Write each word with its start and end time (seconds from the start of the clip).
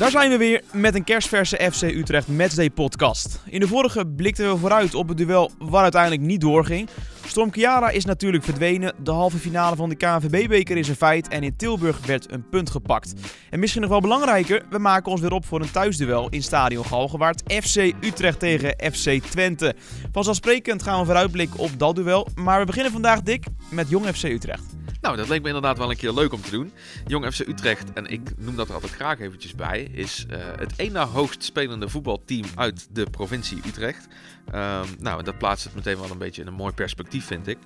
Daar 0.00 0.10
zijn 0.10 0.30
we 0.30 0.36
weer 0.36 0.62
met 0.72 0.94
een 0.94 1.04
kerstverse 1.04 1.70
FC 1.72 1.82
Utrecht 1.82 2.28
Matchday 2.28 2.70
podcast. 2.70 3.40
In 3.46 3.60
de 3.60 3.68
vorige 3.68 4.06
blikten 4.06 4.52
we 4.52 4.58
vooruit 4.58 4.94
op 4.94 5.08
het 5.08 5.16
duel 5.16 5.50
waar 5.58 5.82
uiteindelijk 5.82 6.22
niet 6.22 6.40
doorging. 6.40 6.88
Storm 7.26 7.52
Chiara 7.52 7.90
is 7.90 8.04
natuurlijk 8.04 8.44
verdwenen, 8.44 8.94
de 9.02 9.10
halve 9.10 9.36
finale 9.36 9.76
van 9.76 9.88
de 9.88 9.94
KNVB-beker 9.94 10.76
is 10.76 10.88
een 10.88 10.96
feit 10.96 11.28
en 11.28 11.42
in 11.42 11.56
Tilburg 11.56 12.06
werd 12.06 12.32
een 12.32 12.48
punt 12.48 12.70
gepakt. 12.70 13.14
En 13.50 13.60
misschien 13.60 13.80
nog 13.80 13.90
wel 13.90 14.00
belangrijker, 14.00 14.62
we 14.70 14.78
maken 14.78 15.12
ons 15.12 15.20
weer 15.20 15.32
op 15.32 15.46
voor 15.46 15.60
een 15.60 15.70
thuisduel 15.70 16.28
in 16.28 16.42
Stadion 16.42 16.84
Galgenwaard. 16.84 17.52
FC 17.52 17.92
Utrecht 18.00 18.38
tegen 18.38 18.92
FC 18.92 19.22
Twente. 19.30 19.74
Vanzelfsprekend 20.12 20.82
gaan 20.82 20.98
we 20.98 21.04
vooruitblikken 21.04 21.58
op 21.58 21.78
dat 21.78 21.96
duel, 21.96 22.28
maar 22.34 22.60
we 22.60 22.66
beginnen 22.66 22.92
vandaag 22.92 23.22
dik 23.22 23.44
met 23.70 23.88
Jong 23.88 24.06
FC 24.06 24.22
Utrecht. 24.22 24.79
Nou, 25.00 25.16
dat 25.16 25.28
leek 25.28 25.40
me 25.42 25.46
inderdaad 25.46 25.78
wel 25.78 25.90
een 25.90 25.96
keer 25.96 26.12
leuk 26.12 26.32
om 26.32 26.42
te 26.42 26.50
doen. 26.50 26.72
Jong 27.06 27.34
FC 27.34 27.38
Utrecht, 27.38 27.92
en 27.92 28.06
ik 28.06 28.36
noem 28.36 28.56
dat 28.56 28.68
er 28.68 28.74
altijd 28.74 28.92
graag 28.92 29.20
eventjes 29.20 29.54
bij, 29.54 29.82
is 29.92 30.26
uh, 30.30 30.36
het 30.56 30.76
één 30.76 30.92
na 30.92 31.06
hoogst 31.06 31.42
spelende 31.42 31.88
voetbalteam 31.88 32.44
uit 32.54 32.88
de 32.90 33.10
provincie 33.10 33.62
Utrecht. 33.66 34.08
Um, 34.54 34.96
nou, 34.98 35.22
dat 35.22 35.38
plaatst 35.38 35.64
het 35.64 35.74
meteen 35.74 35.98
wel 35.98 36.10
een 36.10 36.18
beetje 36.18 36.42
in 36.42 36.46
een 36.46 36.54
mooi 36.54 36.72
perspectief, 36.72 37.26
vind 37.26 37.46
ik. 37.46 37.58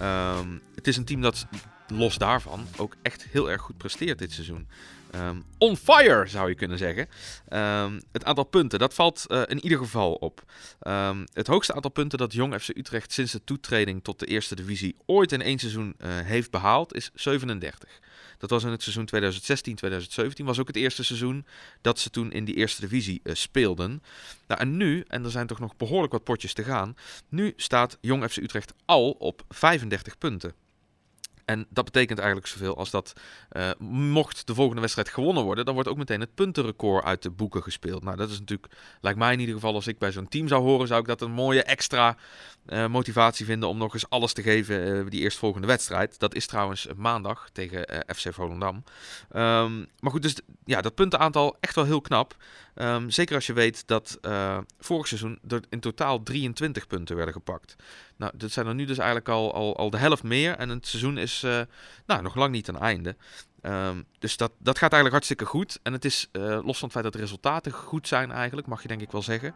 Um, 0.00 0.60
het 0.74 0.86
is 0.86 0.96
een 0.96 1.04
team 1.04 1.20
dat 1.20 1.46
los 1.90 2.18
daarvan 2.18 2.66
ook 2.76 2.96
echt 3.02 3.26
heel 3.30 3.50
erg 3.50 3.62
goed 3.62 3.76
presteert 3.76 4.18
dit 4.18 4.32
seizoen. 4.32 4.68
Um, 5.14 5.44
on 5.58 5.76
fire 5.76 6.26
zou 6.26 6.48
je 6.48 6.54
kunnen 6.54 6.78
zeggen. 6.78 7.08
Um, 7.48 8.02
het 8.12 8.24
aantal 8.24 8.44
punten, 8.44 8.78
dat 8.78 8.94
valt 8.94 9.24
uh, 9.28 9.42
in 9.46 9.60
ieder 9.60 9.78
geval 9.78 10.14
op. 10.14 10.42
Um, 10.82 11.24
het 11.32 11.46
hoogste 11.46 11.74
aantal 11.74 11.90
punten 11.90 12.18
dat 12.18 12.32
Jong 12.32 12.60
FC 12.62 12.68
Utrecht 12.68 13.12
sinds 13.12 13.32
de 13.32 13.44
toetreding 13.44 14.04
tot 14.04 14.18
de 14.18 14.26
eerste 14.26 14.54
divisie 14.54 14.96
ooit 15.06 15.32
in 15.32 15.42
één 15.42 15.58
seizoen 15.58 15.94
uh, 15.98 16.08
heeft 16.08 16.50
behaald 16.50 16.94
is 16.94 17.10
37. 17.14 18.00
Dat 18.38 18.50
was 18.50 18.64
in 18.64 18.70
het 18.70 18.82
seizoen 18.82 19.08
2016-2017. 20.42 20.44
Was 20.44 20.58
ook 20.58 20.66
het 20.66 20.76
eerste 20.76 21.04
seizoen 21.04 21.46
dat 21.80 21.98
ze 21.98 22.10
toen 22.10 22.32
in 22.32 22.44
die 22.44 22.54
eerste 22.54 22.80
divisie 22.80 23.20
uh, 23.24 23.34
speelden. 23.34 24.02
Nou, 24.46 24.60
en 24.60 24.76
nu, 24.76 25.04
en 25.08 25.24
er 25.24 25.30
zijn 25.30 25.46
toch 25.46 25.58
nog 25.58 25.76
behoorlijk 25.76 26.12
wat 26.12 26.24
potjes 26.24 26.52
te 26.52 26.64
gaan. 26.64 26.96
Nu 27.28 27.52
staat 27.56 27.98
Jong 28.00 28.30
FC 28.30 28.36
Utrecht 28.36 28.74
al 28.84 29.10
op 29.10 29.44
35 29.48 30.18
punten. 30.18 30.54
En 31.50 31.66
dat 31.68 31.84
betekent 31.84 32.18
eigenlijk 32.18 32.48
zoveel 32.48 32.76
als 32.76 32.90
dat 32.90 33.12
uh, 33.52 33.70
mocht 33.88 34.46
de 34.46 34.54
volgende 34.54 34.80
wedstrijd 34.80 35.08
gewonnen 35.08 35.44
worden, 35.44 35.64
dan 35.64 35.74
wordt 35.74 35.88
ook 35.88 35.96
meteen 35.96 36.20
het 36.20 36.34
puntenrecord 36.34 37.04
uit 37.04 37.22
de 37.22 37.30
boeken 37.30 37.62
gespeeld. 37.62 38.02
Nou, 38.02 38.16
dat 38.16 38.30
is 38.30 38.38
natuurlijk, 38.38 38.72
lijkt 39.00 39.18
mij 39.18 39.32
in 39.32 39.40
ieder 39.40 39.54
geval, 39.54 39.74
als 39.74 39.86
ik 39.86 39.98
bij 39.98 40.12
zo'n 40.12 40.28
team 40.28 40.48
zou 40.48 40.62
horen, 40.62 40.86
zou 40.86 41.00
ik 41.00 41.06
dat 41.06 41.20
een 41.20 41.30
mooie 41.30 41.62
extra 41.62 42.16
uh, 42.66 42.86
motivatie 42.86 43.46
vinden 43.46 43.68
om 43.68 43.78
nog 43.78 43.94
eens 43.94 44.08
alles 44.08 44.32
te 44.32 44.42
geven 44.42 44.86
uh, 44.86 45.10
die 45.10 45.20
eerstvolgende 45.20 45.66
wedstrijd. 45.66 46.18
Dat 46.18 46.34
is 46.34 46.46
trouwens 46.46 46.88
maandag 46.96 47.48
tegen 47.52 48.04
FC 48.06 48.34
Volendam. 48.34 48.74
Um, 49.36 49.86
maar 50.00 50.10
goed, 50.10 50.22
dus 50.22 50.34
ja, 50.64 50.80
dat 50.80 50.94
puntenaantal 50.94 51.56
echt 51.60 51.74
wel 51.74 51.84
heel 51.84 52.00
knap. 52.00 52.36
Um, 52.74 53.10
zeker 53.10 53.34
als 53.34 53.46
je 53.46 53.52
weet 53.52 53.86
dat 53.86 54.18
vorig 54.78 55.06
seizoen 55.06 55.38
er 55.48 55.60
in 55.68 55.80
totaal 55.80 56.22
23 56.22 56.86
punten 56.86 57.16
werden 57.16 57.34
gepakt. 57.34 57.76
Nou, 58.20 58.32
dat 58.36 58.50
zijn 58.50 58.66
er 58.66 58.74
nu 58.74 58.84
dus 58.84 58.98
eigenlijk 58.98 59.28
al, 59.28 59.54
al, 59.54 59.76
al 59.76 59.90
de 59.90 59.96
helft 59.96 60.22
meer. 60.22 60.56
En 60.56 60.68
het 60.68 60.86
seizoen 60.86 61.18
is 61.18 61.42
uh, 61.44 61.60
nou, 62.06 62.22
nog 62.22 62.34
lang 62.34 62.52
niet 62.52 62.64
ten 62.64 62.76
einde. 62.76 63.16
Um, 63.62 64.06
dus 64.18 64.36
dat, 64.36 64.52
dat 64.58 64.78
gaat 64.78 64.92
eigenlijk 64.92 65.12
hartstikke 65.12 65.44
goed. 65.44 65.78
En 65.82 65.92
het 65.92 66.04
is, 66.04 66.28
uh, 66.32 66.42
los 66.42 66.78
van 66.78 66.88
het 66.88 66.92
feit 66.92 67.04
dat 67.04 67.12
de 67.12 67.18
resultaten 67.18 67.72
goed 67.72 68.08
zijn 68.08 68.30
eigenlijk, 68.30 68.66
mag 68.66 68.82
je 68.82 68.88
denk 68.88 69.00
ik 69.00 69.10
wel 69.10 69.22
zeggen, 69.22 69.54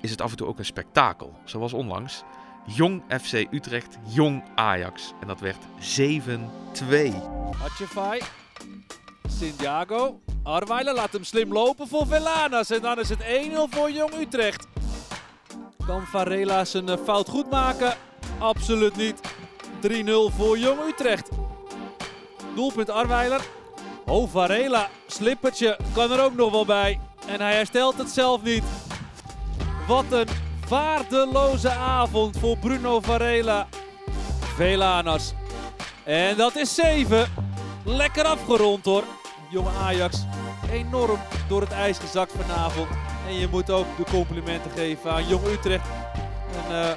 is 0.00 0.10
het 0.10 0.20
af 0.20 0.30
en 0.30 0.36
toe 0.36 0.46
ook 0.46 0.58
een 0.58 0.64
spektakel. 0.64 1.38
Zoals 1.44 1.72
onlangs. 1.72 2.22
Jong 2.66 3.02
FC 3.20 3.32
Utrecht, 3.50 3.96
Jong 4.08 4.44
Ajax. 4.54 5.12
En 5.20 5.26
dat 5.26 5.40
werd 5.40 5.64
7-2. 5.64 5.66
Atjefai, 7.62 8.20
Santiago, 9.28 10.20
Arweiler 10.42 10.94
laat 10.94 11.12
hem 11.12 11.24
slim 11.24 11.52
lopen 11.52 11.88
voor 11.88 12.06
Velanas. 12.06 12.70
En 12.70 12.82
dan 12.82 13.00
is 13.00 13.08
het 13.08 13.22
1-0 13.22 13.24
voor 13.70 13.90
Jong 13.90 14.14
Utrecht. 14.14 14.66
Kan 15.86 16.06
Varela 16.06 16.64
zijn 16.64 16.88
uh, 16.88 16.96
fout 17.04 17.28
goed 17.28 17.50
maken? 17.50 17.94
Absoluut 18.38 18.96
niet. 18.96 19.20
3-0 19.82 20.34
voor 20.36 20.58
Jong 20.58 20.80
Utrecht. 20.88 21.28
Doelpunt 22.54 22.90
Arweiler. 22.90 23.40
Oh, 24.06 24.30
Varela. 24.30 24.88
Slippertje 25.06 25.78
kan 25.94 26.12
er 26.12 26.24
ook 26.24 26.34
nog 26.34 26.50
wel 26.50 26.64
bij. 26.64 27.00
En 27.26 27.40
hij 27.40 27.54
herstelt 27.54 27.98
het 27.98 28.10
zelf 28.10 28.42
niet. 28.42 28.64
Wat 29.86 30.04
een 30.10 30.28
waardeloze 30.68 31.70
avond 31.70 32.38
voor 32.38 32.58
Bruno 32.58 33.00
Varela. 33.00 33.66
Velanas. 34.40 35.34
En 36.04 36.36
dat 36.36 36.56
is 36.56 36.74
7. 36.74 37.28
Lekker 37.84 38.24
afgerond 38.24 38.84
hoor. 38.84 39.04
Jonge 39.50 39.70
Ajax. 39.70 40.24
Enorm 40.70 41.20
door 41.48 41.60
het 41.60 41.72
ijs 41.72 41.98
gezakt 41.98 42.32
vanavond. 42.32 43.05
En 43.26 43.34
je 43.38 43.48
moet 43.50 43.70
ook 43.70 43.86
de 43.96 44.04
complimenten 44.10 44.70
geven 44.70 45.12
aan 45.12 45.28
Jong 45.28 45.46
Utrecht. 45.46 45.88
Een 46.68 46.72
uh, 46.72 46.90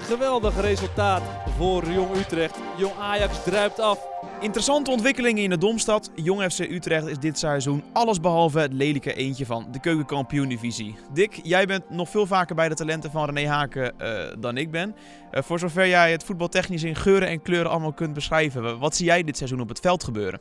geweldig 0.00 0.60
resultaat 0.60 1.22
voor 1.56 1.90
Jong 1.90 2.16
Utrecht. 2.16 2.58
Jong 2.76 2.94
Ajax 2.98 3.42
druipt 3.44 3.80
af. 3.80 3.98
Interessante 4.40 4.90
ontwikkelingen 4.90 5.42
in 5.42 5.50
de 5.50 5.58
Domstad. 5.58 6.10
Jong 6.14 6.52
FC 6.52 6.58
Utrecht 6.58 7.06
is 7.06 7.18
dit 7.18 7.38
seizoen 7.38 7.82
allesbehalve 7.92 8.58
het 8.58 8.72
lelijke 8.72 9.14
eentje 9.14 9.46
van 9.46 9.66
de 9.70 9.80
keukenkampioen-divisie. 9.80 10.96
Dick, 11.12 11.40
jij 11.42 11.66
bent 11.66 11.90
nog 11.90 12.08
veel 12.08 12.26
vaker 12.26 12.54
bij 12.54 12.68
de 12.68 12.74
talenten 12.74 13.10
van 13.10 13.24
René 13.24 13.48
Haken 13.48 13.94
uh, 14.00 14.08
dan 14.38 14.56
ik 14.56 14.70
ben. 14.70 14.94
Uh, 15.32 15.42
voor 15.42 15.58
zover 15.58 15.88
jij 15.88 16.10
het 16.10 16.24
voetbaltechnisch 16.24 16.82
in 16.82 16.96
geuren 16.96 17.28
en 17.28 17.42
kleuren 17.42 17.70
allemaal 17.70 17.92
kunt 17.92 18.14
beschrijven, 18.14 18.78
wat 18.78 18.96
zie 18.96 19.06
jij 19.06 19.22
dit 19.22 19.36
seizoen 19.36 19.60
op 19.60 19.68
het 19.68 19.80
veld 19.80 20.04
gebeuren? 20.04 20.40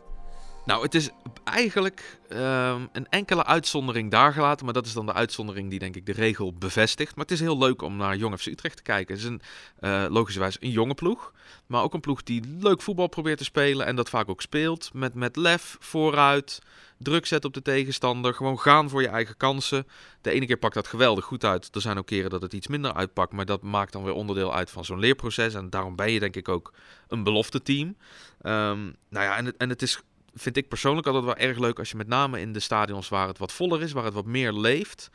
Nou, 0.65 0.83
het 0.83 0.95
is 0.95 1.09
eigenlijk 1.43 2.19
um, 2.29 2.89
een 2.91 3.07
enkele 3.09 3.45
uitzondering 3.45 4.11
daar 4.11 4.33
gelaten. 4.33 4.65
Maar 4.65 4.73
dat 4.73 4.85
is 4.85 4.93
dan 4.93 5.05
de 5.05 5.13
uitzondering 5.13 5.69
die 5.69 5.79
denk 5.79 5.95
ik 5.95 6.05
de 6.05 6.11
regel 6.11 6.53
bevestigt. 6.53 7.15
Maar 7.15 7.25
het 7.25 7.33
is 7.33 7.39
heel 7.39 7.57
leuk 7.57 7.81
om 7.81 7.95
naar 7.95 8.15
Jong 8.15 8.39
FC 8.39 8.45
Utrecht 8.45 8.77
te 8.77 8.83
kijken. 8.83 9.15
Het 9.15 9.23
is 9.23 9.29
een, 9.29 9.41
uh, 9.79 10.05
logischerwijs 10.09 10.57
een 10.59 10.69
jonge 10.69 10.93
ploeg. 10.93 11.33
Maar 11.65 11.83
ook 11.83 11.93
een 11.93 11.99
ploeg 11.99 12.23
die 12.23 12.43
leuk 12.59 12.81
voetbal 12.81 13.07
probeert 13.07 13.37
te 13.37 13.43
spelen. 13.43 13.85
En 13.85 13.95
dat 13.95 14.09
vaak 14.09 14.29
ook 14.29 14.41
speelt. 14.41 14.89
Met, 14.93 15.13
met 15.13 15.35
lef, 15.35 15.77
vooruit, 15.79 16.59
druk 16.97 17.25
zetten 17.25 17.49
op 17.49 17.55
de 17.55 17.61
tegenstander. 17.61 18.33
Gewoon 18.33 18.59
gaan 18.59 18.89
voor 18.89 19.01
je 19.01 19.07
eigen 19.07 19.37
kansen. 19.37 19.87
De 20.21 20.31
ene 20.31 20.45
keer 20.45 20.57
pakt 20.57 20.73
dat 20.73 20.87
geweldig 20.87 21.25
goed 21.25 21.45
uit. 21.45 21.75
Er 21.75 21.81
zijn 21.81 21.97
ook 21.97 22.05
keren 22.05 22.29
dat 22.29 22.41
het 22.41 22.53
iets 22.53 22.67
minder 22.67 22.93
uitpakt. 22.93 23.33
Maar 23.33 23.45
dat 23.45 23.61
maakt 23.61 23.93
dan 23.93 24.03
weer 24.03 24.13
onderdeel 24.13 24.53
uit 24.53 24.71
van 24.71 24.85
zo'n 24.85 24.99
leerproces. 24.99 25.53
En 25.53 25.69
daarom 25.69 25.95
ben 25.95 26.11
je 26.11 26.19
denk 26.19 26.35
ik 26.35 26.49
ook 26.49 26.73
een 27.07 27.23
belofte 27.23 27.61
team. 27.61 27.87
Um, 27.87 28.95
nou 29.09 29.25
ja, 29.25 29.37
en 29.37 29.57
en 29.57 29.69
het 29.69 29.81
is 29.81 30.01
vind 30.33 30.57
ik 30.57 30.67
persoonlijk 30.67 31.07
altijd 31.07 31.25
wel 31.25 31.35
erg 31.35 31.57
leuk 31.57 31.79
als 31.79 31.89
je 31.89 31.97
met 31.97 32.07
name 32.07 32.39
in 32.39 32.53
de 32.53 32.59
stadions 32.59 33.09
waar 33.09 33.27
het 33.27 33.37
wat 33.37 33.51
voller 33.51 33.81
is, 33.81 33.91
waar 33.91 34.03
het 34.03 34.13
wat 34.13 34.25
meer 34.25 34.53
leeft. 34.53 35.09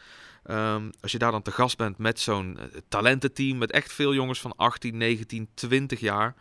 Um, 0.50 0.90
als 1.00 1.12
je 1.12 1.18
daar 1.18 1.30
dan 1.30 1.42
te 1.42 1.50
gast 1.50 1.76
bent 1.76 1.98
met 1.98 2.20
zo'n 2.20 2.58
uh, 2.58 2.64
talententeam, 2.88 3.58
met 3.58 3.70
echt 3.70 3.92
veel 3.92 4.14
jongens 4.14 4.40
van 4.40 4.56
18, 4.56 4.96
19, 4.96 5.48
20 5.54 6.00
jaar. 6.00 6.34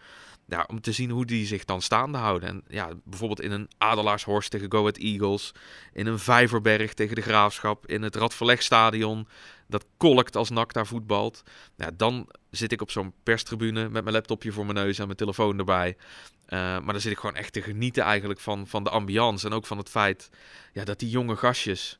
Ja, 0.47 0.65
om 0.67 0.81
te 0.81 0.91
zien 0.91 1.09
hoe 1.09 1.25
die 1.25 1.45
zich 1.45 1.65
dan 1.65 1.81
staande 1.81 2.17
houden. 2.17 2.49
En 2.49 2.63
ja, 2.67 2.89
bijvoorbeeld 3.03 3.41
in 3.41 3.51
een 3.51 3.69
Adelaarshorst 3.77 4.51
tegen 4.51 4.71
Go 4.71 4.79
Ahead 4.79 4.97
Eagles. 4.97 5.51
In 5.93 6.07
een 6.07 6.19
Vijverberg 6.19 6.93
tegen 6.93 7.15
de 7.15 7.21
Graafschap. 7.21 7.87
In 7.87 8.01
het 8.01 8.15
Radverlegstadion. 8.15 9.27
Dat 9.67 9.85
kolkt 9.97 10.35
als 10.35 10.49
NAC 10.49 10.73
daar 10.73 10.87
voetbalt. 10.87 11.43
Ja, 11.75 11.91
dan 11.97 12.29
zit 12.49 12.71
ik 12.71 12.81
op 12.81 12.91
zo'n 12.91 13.13
perstribune 13.23 13.89
met 13.89 14.03
mijn 14.03 14.15
laptopje 14.15 14.51
voor 14.51 14.65
mijn 14.65 14.85
neus 14.85 14.99
en 14.99 15.05
mijn 15.05 15.17
telefoon 15.17 15.59
erbij. 15.59 15.97
Uh, 16.45 16.59
maar 16.59 16.93
dan 16.93 17.01
zit 17.01 17.11
ik 17.11 17.19
gewoon 17.19 17.35
echt 17.35 17.53
te 17.53 17.61
genieten 17.61 18.03
eigenlijk 18.03 18.39
van, 18.39 18.67
van 18.67 18.83
de 18.83 18.89
ambiance. 18.89 19.47
En 19.47 19.53
ook 19.53 19.65
van 19.65 19.77
het 19.77 19.89
feit 19.89 20.29
ja, 20.73 20.83
dat 20.83 20.99
die 20.99 21.09
jonge 21.09 21.35
gastjes 21.35 21.99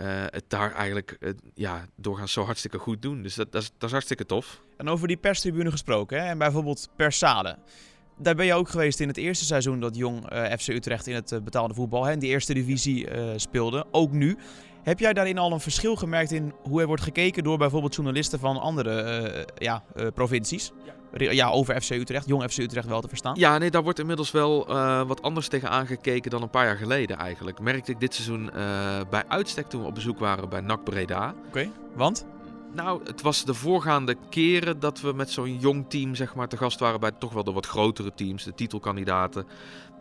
uh, 0.00 0.06
het 0.26 0.44
daar 0.48 0.72
eigenlijk 0.72 1.16
uh, 1.20 1.30
ja, 1.54 1.86
doorgaans 1.96 2.32
zo 2.32 2.44
hartstikke 2.44 2.78
goed 2.78 3.02
doen. 3.02 3.22
Dus 3.22 3.34
dat, 3.34 3.52
dat, 3.52 3.72
is, 3.78 3.90
hartstikke 3.90 4.26
tof. 4.26 4.60
En 4.76 4.88
over 4.88 5.08
die 5.08 5.16
perstribune 5.16 5.70
gesproken, 5.70 6.20
hè? 6.20 6.28
en 6.28 6.38
bijvoorbeeld 6.38 6.88
Persade. 6.96 7.58
Daar 8.18 8.34
ben 8.34 8.46
je 8.46 8.54
ook 8.54 8.68
geweest 8.68 9.00
in 9.00 9.08
het 9.08 9.16
eerste 9.16 9.44
seizoen 9.44 9.80
dat 9.80 9.96
Jong 9.96 10.32
uh, 10.32 10.44
FC 10.58 10.68
Utrecht 10.68 11.06
in 11.06 11.14
het 11.14 11.44
betaalde 11.44 11.74
voetbal, 11.74 12.04
hè, 12.04 12.12
in 12.12 12.18
die 12.18 12.30
eerste 12.30 12.54
divisie 12.54 13.08
speelde. 13.36 13.86
Ook 13.90 14.12
nu. 14.12 14.36
Heb 14.84 14.98
jij 14.98 15.12
daarin 15.12 15.38
al 15.38 15.52
een 15.52 15.60
verschil 15.60 15.96
gemerkt 15.96 16.32
in 16.32 16.52
hoe 16.62 16.80
er 16.80 16.86
wordt 16.86 17.02
gekeken 17.02 17.42
door 17.42 17.58
bijvoorbeeld 17.58 17.94
journalisten 17.94 18.38
van 18.38 18.60
andere 18.60 19.46
ja, 19.54 19.82
provincies? 20.14 20.72
Ja 20.84 20.92
ja, 21.16 21.48
over 21.48 21.80
FC 21.80 21.90
Utrecht, 21.90 22.26
jong 22.26 22.50
FC 22.50 22.58
Utrecht 22.58 22.86
wel 22.86 23.00
te 23.00 23.08
verstaan? 23.08 23.34
Ja, 23.38 23.58
nee, 23.58 23.70
daar 23.70 23.82
wordt 23.82 23.98
inmiddels 23.98 24.30
wel 24.30 24.70
uh, 24.70 25.02
wat 25.06 25.22
anders 25.22 25.48
tegen 25.48 25.70
aangekeken 25.70 26.30
dan 26.30 26.42
een 26.42 26.50
paar 26.50 26.64
jaar 26.64 26.76
geleden 26.76 27.16
eigenlijk. 27.16 27.60
Merkte 27.60 27.90
ik 27.90 28.00
dit 28.00 28.14
seizoen 28.14 28.50
bij 29.10 29.24
uitstek 29.28 29.68
toen 29.68 29.80
we 29.80 29.86
op 29.86 29.94
bezoek 29.94 30.18
waren 30.18 30.48
bij 30.48 30.60
NAC 30.60 30.84
Breda. 30.84 31.34
Oké, 31.38 31.48
okay, 31.48 31.70
want? 31.94 32.26
Nou, 32.74 33.00
het 33.04 33.22
was 33.22 33.44
de 33.44 33.54
voorgaande 33.54 34.16
keren 34.30 34.80
dat 34.80 35.00
we 35.00 35.12
met 35.12 35.30
zo'n 35.30 35.58
jong 35.58 35.84
team 35.88 36.14
zeg 36.14 36.34
maar 36.34 36.48
te 36.48 36.56
gast 36.56 36.78
waren 36.78 37.00
bij 37.00 37.10
toch 37.10 37.32
wel 37.32 37.44
de 37.44 37.52
wat 37.52 37.66
grotere 37.66 38.14
teams, 38.14 38.44
de 38.44 38.54
titelkandidaten. 38.54 39.46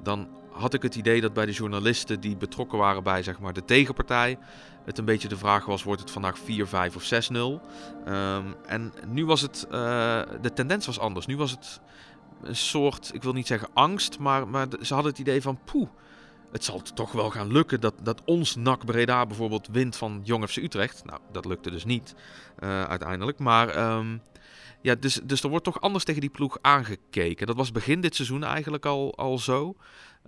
Dan 0.03 0.27
had 0.53 0.73
ik 0.73 0.81
het 0.81 0.95
idee 0.95 1.21
dat 1.21 1.33
bij 1.33 1.45
de 1.45 1.51
journalisten 1.51 2.19
die 2.19 2.37
betrokken 2.37 2.77
waren 2.77 3.03
bij 3.03 3.23
zeg 3.23 3.39
maar, 3.39 3.53
de 3.53 3.65
tegenpartij, 3.65 4.37
het 4.85 4.97
een 4.97 5.05
beetje 5.05 5.27
de 5.27 5.37
vraag 5.37 5.65
was: 5.65 5.83
wordt 5.83 6.01
het 6.01 6.11
vandaag 6.11 6.37
4, 6.37 6.67
5 6.67 6.95
of 6.95 7.29
6-0? 7.31 7.35
Um, 7.35 8.55
en 8.65 8.93
nu 9.07 9.25
was 9.25 9.41
het, 9.41 9.65
uh, 9.65 9.71
de 10.41 10.53
tendens 10.53 10.85
was 10.85 10.99
anders. 10.99 11.25
Nu 11.25 11.37
was 11.37 11.51
het 11.51 11.81
een 12.43 12.55
soort, 12.55 13.11
ik 13.13 13.23
wil 13.23 13.33
niet 13.33 13.47
zeggen 13.47 13.69
angst, 13.73 14.19
maar, 14.19 14.47
maar 14.47 14.67
ze 14.81 14.93
hadden 14.93 15.11
het 15.11 15.21
idee 15.21 15.41
van: 15.41 15.59
poeh, 15.65 15.89
het 16.51 16.63
zal 16.63 16.81
toch 16.81 17.11
wel 17.11 17.29
gaan 17.29 17.51
lukken 17.51 17.81
dat, 17.81 17.93
dat 18.03 18.21
ons 18.25 18.55
NAC 18.55 18.85
Breda 18.85 19.25
bijvoorbeeld 19.25 19.67
wint 19.71 19.95
van 19.95 20.21
Jong 20.23 20.49
FC 20.49 20.57
Utrecht. 20.57 21.05
Nou, 21.05 21.19
dat 21.31 21.45
lukte 21.45 21.71
dus 21.71 21.85
niet 21.85 22.15
uh, 22.59 22.83
uiteindelijk. 22.83 23.39
Maar 23.39 23.69
ehm, 23.69 24.17
ja, 24.81 24.95
dus, 24.95 25.19
dus 25.23 25.43
er 25.43 25.49
wordt 25.49 25.65
toch 25.65 25.81
anders 25.81 26.03
tegen 26.03 26.21
die 26.21 26.29
ploeg 26.29 26.57
aangekeken. 26.61 27.47
Dat 27.47 27.55
was 27.55 27.71
begin 27.71 28.01
dit 28.01 28.15
seizoen 28.15 28.43
eigenlijk 28.43 28.85
al, 28.85 29.17
al 29.17 29.37
zo. 29.37 29.75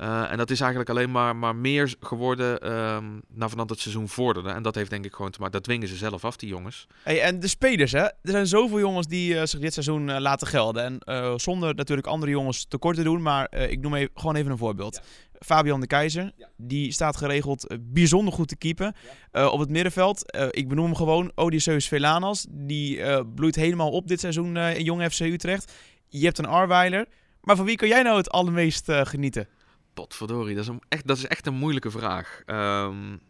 Uh, 0.02 0.32
en 0.32 0.38
dat 0.38 0.50
is 0.50 0.60
eigenlijk 0.60 0.90
alleen 0.90 1.12
maar, 1.12 1.36
maar 1.36 1.56
meer 1.56 1.96
geworden 2.00 2.72
um, 2.72 3.22
naarmate 3.34 3.74
het 3.74 3.82
seizoen 3.82 4.10
vorderde. 4.10 4.50
En 4.50 4.64
dat 4.64 4.76
heeft 4.76 4.90
denk 4.90 5.06
ik 5.06 5.14
gewoon 5.14 5.32
te 5.32 5.40
maken. 5.40 5.54
Dat 5.54 5.64
dwingen 5.64 5.88
ze 5.88 5.96
zelf 5.96 6.26
af, 6.26 6.38
die 6.38 6.50
jongens. 6.50 6.88
Hey, 7.04 7.22
en 7.22 7.40
de 7.40 7.48
spelers, 7.48 7.92
hè? 7.92 8.02
Er 8.02 8.14
zijn 8.22 8.48
zoveel 8.48 8.80
jongens 8.80 9.08
die 9.08 9.34
uh, 9.34 9.44
zich 9.44 9.60
dit 9.60 9.74
seizoen 9.74 10.08
uh, 10.08 10.18
laten 10.20 10.48
gelden. 10.48 10.84
En 11.06 11.40
zonder 11.40 11.76
natuurlijk 11.76 12.08
andere 12.08 12.32
jongens 12.32 12.66
tekort 12.66 12.96
te 12.96 13.04
doen. 13.04 13.22
Maar 13.22 13.54
ik 13.70 13.82
noem 13.82 13.96
even, 13.96 14.12
gewoon 14.14 14.36
even 14.36 14.52
een 14.52 14.58
voorbeeld. 14.58 14.96
Ja. 14.96 15.02
Fabian 15.40 15.80
de 15.80 15.88
Keizer, 15.88 16.32
ja. 16.38 16.50
die 16.58 16.92
staat 16.92 17.18
geregeld 17.18 17.78
bijzonder 17.82 18.34
goed 18.34 18.48
te 18.48 18.58
keepen. 18.58 18.96
Ja. 19.32 19.48
op 19.48 19.60
het 19.60 19.70
middenveld, 19.70 20.38
ik 20.52 20.68
benoem 20.68 20.86
hem 20.86 20.96
gewoon 20.96 21.32
Odysseus 21.36 21.88
Velanas. 21.88 22.46
Die 22.50 23.26
bloeit 23.26 23.56
helemaal 23.56 23.92
op 23.92 24.08
dit 24.08 24.20
seizoen 24.20 24.58
in 24.58 24.84
Jong 24.84 25.12
FC 25.12 25.20
Utrecht. 25.20 25.74
Je 26.08 26.26
hebt 26.26 26.38
een 26.38 26.46
Arweiler. 26.46 27.06
Maar 27.42 27.56
van 27.56 27.66
wie 27.66 27.76
kan 27.76 27.88
jij 27.88 28.02
nou 28.02 28.18
het 28.18 28.30
allermeest 28.30 28.92
genieten? 28.92 29.48
Potverdorie, 29.96 30.56
dat 30.56 30.64
is, 30.64 30.70
een, 30.70 30.82
echt, 30.88 31.08
dat 31.08 31.18
is 31.18 31.28
echt 31.28 31.48
een 31.48 31.54
moeilijke 31.54 31.92
vraag. 31.92 32.42
Um, 32.46 33.22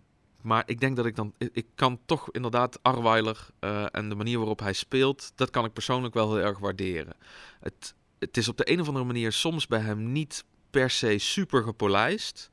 maar 0.42 0.64
ik 0.66 0.80
denk 0.80 0.96
dat 0.96 1.06
ik 1.06 1.16
dan... 1.16 1.34
Ik 1.38 1.66
kan 1.76 2.00
toch 2.06 2.32
inderdaad 2.32 2.84
Arweiler 2.84 3.48
uh, 3.60 3.86
en 3.92 4.10
de 4.10 4.16
manier 4.16 4.38
waarop 4.38 4.60
hij 4.60 4.74
speelt... 4.74 5.32
dat 5.36 5.50
kan 5.50 5.66
ik 5.66 5.74
persoonlijk 5.74 6.14
wel 6.14 6.36
heel 6.36 6.46
erg 6.46 6.60
waarderen. 6.60 7.14
Het, 7.60 7.94
het 8.20 8.38
is 8.38 8.48
op 8.48 8.58
de 8.58 8.72
een 8.72 8.82
of 8.82 8.88
andere 8.88 9.06
manier 9.06 9.32
soms 9.32 9.68
bij 9.68 9.80
hem 9.80 10.12
niet 10.12 10.44
per 10.70 10.90
se 10.90 11.18
super 11.18 11.64
gepolijst... 11.64 12.50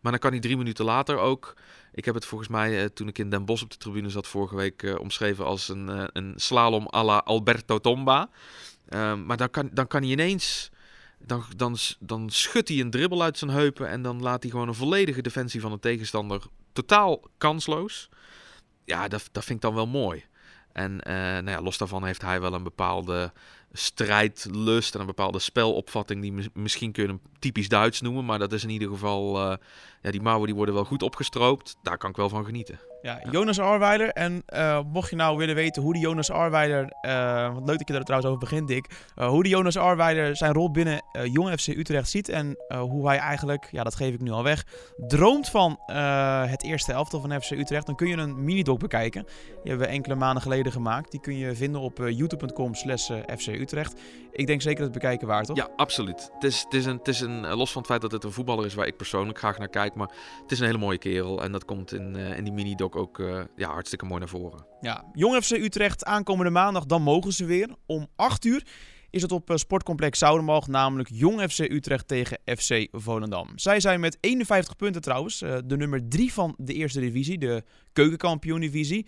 Maar 0.00 0.12
dan 0.14 0.24
kan 0.24 0.30
hij 0.30 0.40
drie 0.40 0.56
minuten 0.56 0.84
later 0.84 1.18
ook. 1.18 1.54
Ik 1.92 2.04
heb 2.04 2.14
het 2.14 2.24
volgens 2.24 2.50
mij, 2.50 2.82
uh, 2.82 2.84
toen 2.84 3.08
ik 3.08 3.18
in 3.18 3.30
Den 3.30 3.44
Bosch 3.44 3.62
op 3.62 3.70
de 3.70 3.76
tribune 3.76 4.08
zat 4.08 4.26
vorige 4.26 4.56
week, 4.56 4.82
uh, 4.82 4.98
omschreven 4.98 5.44
als 5.44 5.68
een, 5.68 6.08
een 6.12 6.32
slalom 6.36 6.88
à 6.94 7.04
la 7.04 7.18
Alberto 7.18 7.78
Tomba. 7.78 8.28
Ehm, 8.88 9.26
maar 9.26 9.36
dan 9.36 9.50
kan, 9.50 9.70
dan 9.72 9.86
kan 9.86 10.02
hij 10.02 10.10
ineens 10.10 10.70
dan, 11.18 11.44
dan, 11.56 11.76
dan 11.98 12.30
schudt 12.30 12.68
hij 12.68 12.80
een 12.80 12.90
dribbel 12.90 13.22
uit 13.22 13.38
zijn 13.38 13.50
heupen 13.50 13.88
en 13.88 14.02
dan 14.02 14.22
laat 14.22 14.42
hij 14.42 14.50
gewoon 14.50 14.68
een 14.68 14.74
volledige 14.74 15.22
defensie 15.22 15.60
van 15.60 15.70
de 15.70 15.78
tegenstander 15.78 16.42
totaal 16.72 17.22
kansloos. 17.38 18.08
Ja, 18.84 19.08
dat, 19.08 19.28
dat 19.32 19.44
vind 19.44 19.58
ik 19.58 19.64
dan 19.64 19.74
wel 19.74 19.86
mooi. 19.86 20.24
En 20.72 20.92
uh, 20.92 21.14
nou 21.14 21.50
ja, 21.50 21.60
los 21.60 21.78
daarvan 21.78 22.04
heeft 22.04 22.22
hij 22.22 22.40
wel 22.40 22.54
een 22.54 22.62
bepaalde 22.62 23.32
strijdlust 23.72 24.94
en 24.94 25.00
een 25.00 25.06
bepaalde 25.06 25.38
spelopvatting 25.38 26.22
die 26.22 26.50
misschien 26.52 26.92
kun 26.92 27.02
je 27.02 27.08
hem 27.08 27.20
typisch 27.38 27.68
Duits 27.68 28.00
noemen, 28.00 28.24
maar 28.24 28.38
dat 28.38 28.52
is 28.52 28.62
in 28.62 28.70
ieder 28.70 28.88
geval, 28.88 29.50
uh, 29.50 29.56
ja, 30.02 30.10
die 30.10 30.22
mouwen 30.22 30.46
die 30.46 30.54
worden 30.54 30.74
wel 30.74 30.84
goed 30.84 31.02
opgestroopt. 31.02 31.76
Daar 31.82 31.98
kan 31.98 32.10
ik 32.10 32.16
wel 32.16 32.28
van 32.28 32.44
genieten. 32.44 32.80
Ja, 33.06 33.20
Jonas 33.30 33.58
Arweiler. 33.58 34.08
En 34.08 34.42
uh, 34.54 34.80
mocht 34.92 35.10
je 35.10 35.16
nou 35.16 35.36
willen 35.36 35.54
weten 35.54 35.82
hoe 35.82 35.92
die 35.92 36.02
Jonas 36.02 36.30
Arweiler, 36.30 36.92
uh, 37.02 37.54
wat 37.54 37.66
leuk 37.66 37.78
dat 37.78 37.88
je 37.88 37.94
er 37.94 38.04
trouwens 38.04 38.30
over 38.30 38.40
begint, 38.48 38.68
Dick, 38.68 38.90
uh, 39.16 39.28
hoe 39.28 39.42
die 39.42 39.52
Jonas 39.52 39.76
Arweiler 39.76 40.36
zijn 40.36 40.52
rol 40.52 40.70
binnen 40.70 41.02
Jong 41.22 41.60
FC 41.60 41.66
Utrecht 41.66 42.08
ziet 42.08 42.28
en 42.28 42.56
hoe 42.78 43.08
hij 43.08 43.18
eigenlijk, 43.18 43.68
ja 43.70 43.82
dat 43.82 43.94
geef 43.94 44.14
ik 44.14 44.20
nu 44.20 44.30
al 44.30 44.42
weg, 44.42 44.64
droomt 44.96 45.48
van 45.48 45.78
het 46.48 46.62
eerste 46.62 46.92
elftal 46.92 47.20
van 47.20 47.42
FC 47.42 47.50
Utrecht, 47.50 47.86
dan 47.86 47.96
kun 47.96 48.08
je 48.08 48.16
een 48.16 48.44
mini-doc 48.44 48.78
bekijken. 48.78 49.22
Die 49.22 49.70
hebben 49.70 49.86
we 49.86 49.92
enkele 49.92 50.14
maanden 50.14 50.42
geleden 50.42 50.72
gemaakt. 50.72 51.10
Die 51.10 51.20
kun 51.20 51.38
je 51.38 51.54
vinden 51.54 51.80
op 51.80 51.98
youtube.com 51.98 52.74
slash 52.74 53.10
FC 53.36 53.46
Utrecht. 53.46 54.00
Ik 54.32 54.46
denk 54.46 54.62
zeker 54.62 54.78
dat 54.84 54.92
het 54.92 55.02
bekijken 55.02 55.26
waard, 55.26 55.46
toch? 55.46 55.56
Ja, 55.56 55.68
absoluut. 55.76 56.30
Het 56.34 56.44
is, 56.44 56.62
het 56.62 56.74
is, 56.74 56.84
een, 56.84 56.96
het 56.96 57.08
is 57.08 57.20
een, 57.20 57.54
los 57.54 57.72
van 57.72 57.82
het 57.82 57.90
feit 57.90 58.02
dat 58.02 58.12
het 58.12 58.24
een 58.24 58.32
voetballer 58.32 58.66
is 58.66 58.74
waar 58.74 58.86
ik 58.86 58.96
persoonlijk 58.96 59.38
graag 59.38 59.58
naar 59.58 59.68
kijk, 59.68 59.94
maar 59.94 60.10
het 60.42 60.52
is 60.52 60.58
een 60.58 60.66
hele 60.66 60.78
mooie 60.78 60.98
kerel 60.98 61.42
en 61.42 61.52
dat 61.52 61.64
komt 61.64 61.92
in, 61.92 62.16
in 62.16 62.44
die 62.44 62.52
mini-doc 62.52 62.95
ook 62.96 63.18
uh, 63.18 63.40
ja, 63.56 63.70
hartstikke 63.70 64.04
mooi 64.04 64.18
naar 64.18 64.28
voren. 64.28 64.66
Ja, 64.80 65.04
Jong 65.12 65.42
FC 65.44 65.50
Utrecht 65.50 66.04
aankomende 66.04 66.50
maandag, 66.50 66.86
dan 66.86 67.02
mogen 67.02 67.32
ze 67.32 67.44
weer. 67.44 67.68
Om 67.86 68.06
8 68.16 68.44
uur 68.44 68.66
is 69.10 69.22
het 69.22 69.32
op 69.32 69.50
Sportcomplex 69.54 70.18
Zoudenbalg, 70.18 70.66
namelijk 70.66 71.08
Jong 71.12 71.40
FC 71.40 71.58
Utrecht 71.58 72.08
tegen 72.08 72.38
FC 72.44 72.88
Volendam. 72.92 73.48
Zij 73.54 73.80
zijn 73.80 74.00
met 74.00 74.18
51 74.20 74.76
punten 74.76 75.02
trouwens, 75.02 75.42
uh, 75.42 75.56
de 75.64 75.76
nummer 75.76 76.08
3 76.08 76.32
van 76.32 76.54
de 76.58 76.72
eerste 76.72 77.00
divisie, 77.00 77.38
de 77.38 77.64
keukenkampioen-divisie. 77.92 79.06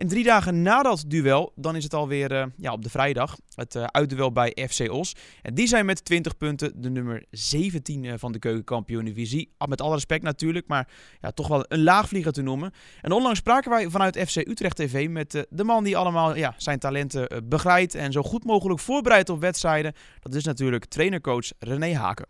En 0.00 0.08
drie 0.08 0.24
dagen 0.24 0.62
na 0.62 0.82
dat 0.82 1.04
duel, 1.06 1.52
dan 1.54 1.76
is 1.76 1.84
het 1.84 1.94
alweer 1.94 2.32
uh, 2.32 2.44
ja, 2.56 2.72
op 2.72 2.82
de 2.82 2.90
vrijdag, 2.90 3.36
het 3.54 3.74
uh, 3.74 3.84
uitduel 3.84 4.32
bij 4.32 4.56
FC 4.70 4.90
Os. 4.92 5.16
En 5.42 5.54
die 5.54 5.66
zijn 5.66 5.86
met 5.86 6.04
20 6.04 6.36
punten 6.36 6.80
de 6.80 6.90
nummer 6.90 7.24
17 7.30 8.04
uh, 8.04 8.12
van 8.16 8.32
de 8.32 8.38
keukenkampioen-divisie. 8.38 9.52
Met 9.68 9.80
alle 9.80 9.94
respect 9.94 10.22
natuurlijk, 10.22 10.66
maar 10.66 10.88
ja, 11.20 11.30
toch 11.30 11.48
wel 11.48 11.64
een 11.68 11.82
laagvlieger 11.82 12.32
te 12.32 12.42
noemen. 12.42 12.72
En 13.00 13.12
onlangs 13.12 13.38
spraken 13.38 13.70
wij 13.70 13.88
vanuit 13.88 14.18
FC 14.18 14.36
Utrecht 14.36 14.76
TV 14.76 15.08
met 15.08 15.46
de 15.50 15.64
man 15.64 15.84
die 15.84 15.96
allemaal 15.96 16.36
ja, 16.36 16.54
zijn 16.56 16.78
talenten 16.78 17.48
begeleidt 17.48 17.94
en 17.94 18.12
zo 18.12 18.22
goed 18.22 18.44
mogelijk 18.44 18.80
voorbereidt 18.80 19.28
op 19.28 19.40
wedstrijden. 19.40 19.92
Dat 20.20 20.34
is 20.34 20.44
natuurlijk 20.44 20.84
trainercoach 20.84 21.50
René 21.58 21.94
Haken. 21.94 22.26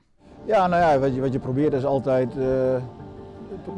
Ja, 0.47 0.67
nou 0.67 0.83
ja, 0.83 0.99
wat 0.99 1.15
je, 1.15 1.21
wat 1.21 1.33
je 1.33 1.39
probeert 1.39 1.73
is 1.73 1.85
altijd 1.85 2.35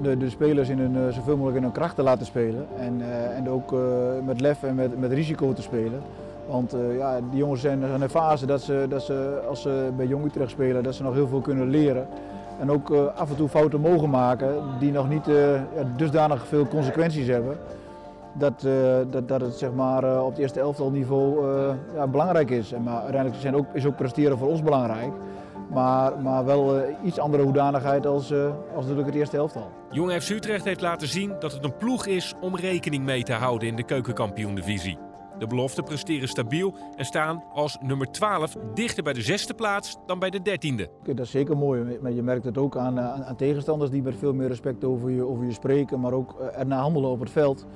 de, 0.03 0.17
de 0.17 0.31
spelers 0.31 0.69
in 0.69 0.79
hun, 0.79 0.97
eh, 0.97 1.15
zoveel 1.15 1.35
mogelijk 1.37 1.57
in 1.57 1.63
hun 1.63 1.73
kracht 1.73 1.95
te 1.95 2.03
laten 2.03 2.27
spelen. 2.27 2.67
En, 2.79 3.01
uh, 3.01 3.37
en 3.37 3.49
ook 3.49 3.73
uh, 3.73 3.81
met 4.25 4.41
lef 4.41 4.63
en 4.63 4.75
met, 4.75 4.99
met 4.99 5.13
risico 5.13 5.53
te 5.53 5.63
spelen. 5.63 6.01
Want 6.49 6.77
ja, 6.97 7.21
die 7.31 7.39
jongens 7.39 7.61
zijn 7.61 7.83
in 7.83 8.03
een 8.03 8.11
fase 8.11 8.47
dat 8.47 8.61
ze, 8.61 8.87
dat 8.89 9.03
ze, 9.03 9.41
als 9.49 9.63
ze 9.63 9.91
bij 9.97 10.07
Jong 10.07 10.25
Utrecht 10.25 10.51
spelen, 10.51 10.83
dat 10.83 10.95
ze 10.95 11.03
nog 11.03 11.15
heel 11.15 11.29
veel 11.29 11.41
kunnen 11.41 11.69
leren. 11.69 12.07
En 12.61 12.71
ook 12.71 12.91
af 13.17 13.31
en 13.31 13.37
toe 13.37 13.49
fouten 13.49 13.81
mogen 13.81 14.11
maken 14.11 14.55
die 14.79 14.93
nog 14.93 15.09
niet 15.09 15.25
dusdanig 15.97 16.47
veel 16.47 16.69
consequenties 16.69 17.27
hebben. 17.27 17.57
Dat, 18.33 18.67
dat, 19.11 19.29
dat 19.29 19.41
het 19.41 19.55
zeg 19.55 19.73
maar, 19.73 20.23
op 20.23 20.31
het 20.31 20.39
eerste 20.39 20.61
elftal 20.61 20.91
niveau 20.91 21.47
ja, 21.95 22.07
belangrijk 22.07 22.51
is. 22.51 22.73
En, 22.73 22.83
maar 22.83 23.01
uiteindelijk 23.01 23.41
zijn 23.41 23.57
ook, 23.57 23.67
is 23.73 23.87
ook 23.87 23.97
presteren 23.97 24.39
voor 24.39 24.49
ons 24.49 24.63
belangrijk. 24.63 25.13
Maar, 25.73 26.21
maar 26.21 26.45
wel 26.45 26.79
uh, 26.79 26.85
iets 27.05 27.19
andere 27.19 27.43
hoedanigheid 27.43 28.07
als, 28.07 28.31
uh, 28.31 28.45
als 28.75 28.81
natuurlijk 28.81 29.07
het 29.07 29.17
eerste 29.17 29.37
helftal. 29.37 29.71
Jong 29.91 30.13
FC 30.13 30.31
Utrecht 30.31 30.65
heeft 30.65 30.81
laten 30.81 31.09
zien 31.09 31.35
dat 31.41 31.53
het 31.53 31.65
een 31.65 31.77
ploeg 31.77 32.07
is 32.07 32.35
om 32.41 32.57
rekening 32.57 33.05
mee 33.05 33.23
te 33.23 33.33
houden 33.33 33.69
in 33.69 33.77
de 33.77 33.83
keukenkampioen-divisie. 33.83 34.99
De 35.39 35.47
beloften 35.47 35.85
presteren 35.85 36.29
stabiel 36.29 36.75
en 36.97 37.05
staan 37.05 37.45
als 37.53 37.79
nummer 37.81 38.11
12 38.11 38.57
dichter 38.75 39.03
bij 39.03 39.13
de 39.13 39.23
zesde 39.23 39.55
plaats 39.55 39.97
dan 40.07 40.19
bij 40.19 40.31
de 40.31 40.43
dertiende. 40.43 40.89
Dat 41.03 41.19
is 41.19 41.31
zeker 41.31 41.57
mooi, 41.57 41.99
maar 42.03 42.13
je 42.13 42.23
merkt 42.23 42.45
het 42.45 42.59
ook 42.59 42.77
aan, 42.77 43.01
aan, 43.01 43.25
aan 43.25 43.37
tegenstanders 43.37 43.91
die 43.91 44.03
met 44.03 44.15
veel 44.19 44.35
meer 44.35 44.49
respect 44.49 44.85
over 44.85 45.11
je, 45.11 45.27
over 45.27 45.45
je 45.45 45.53
spreken, 45.53 46.01
maar 46.01 46.13
ook 46.13 46.41
ernaar 46.41 46.81
handelen 46.81 47.11
op 47.11 47.21
het 47.21 47.31
veld. 47.31 47.67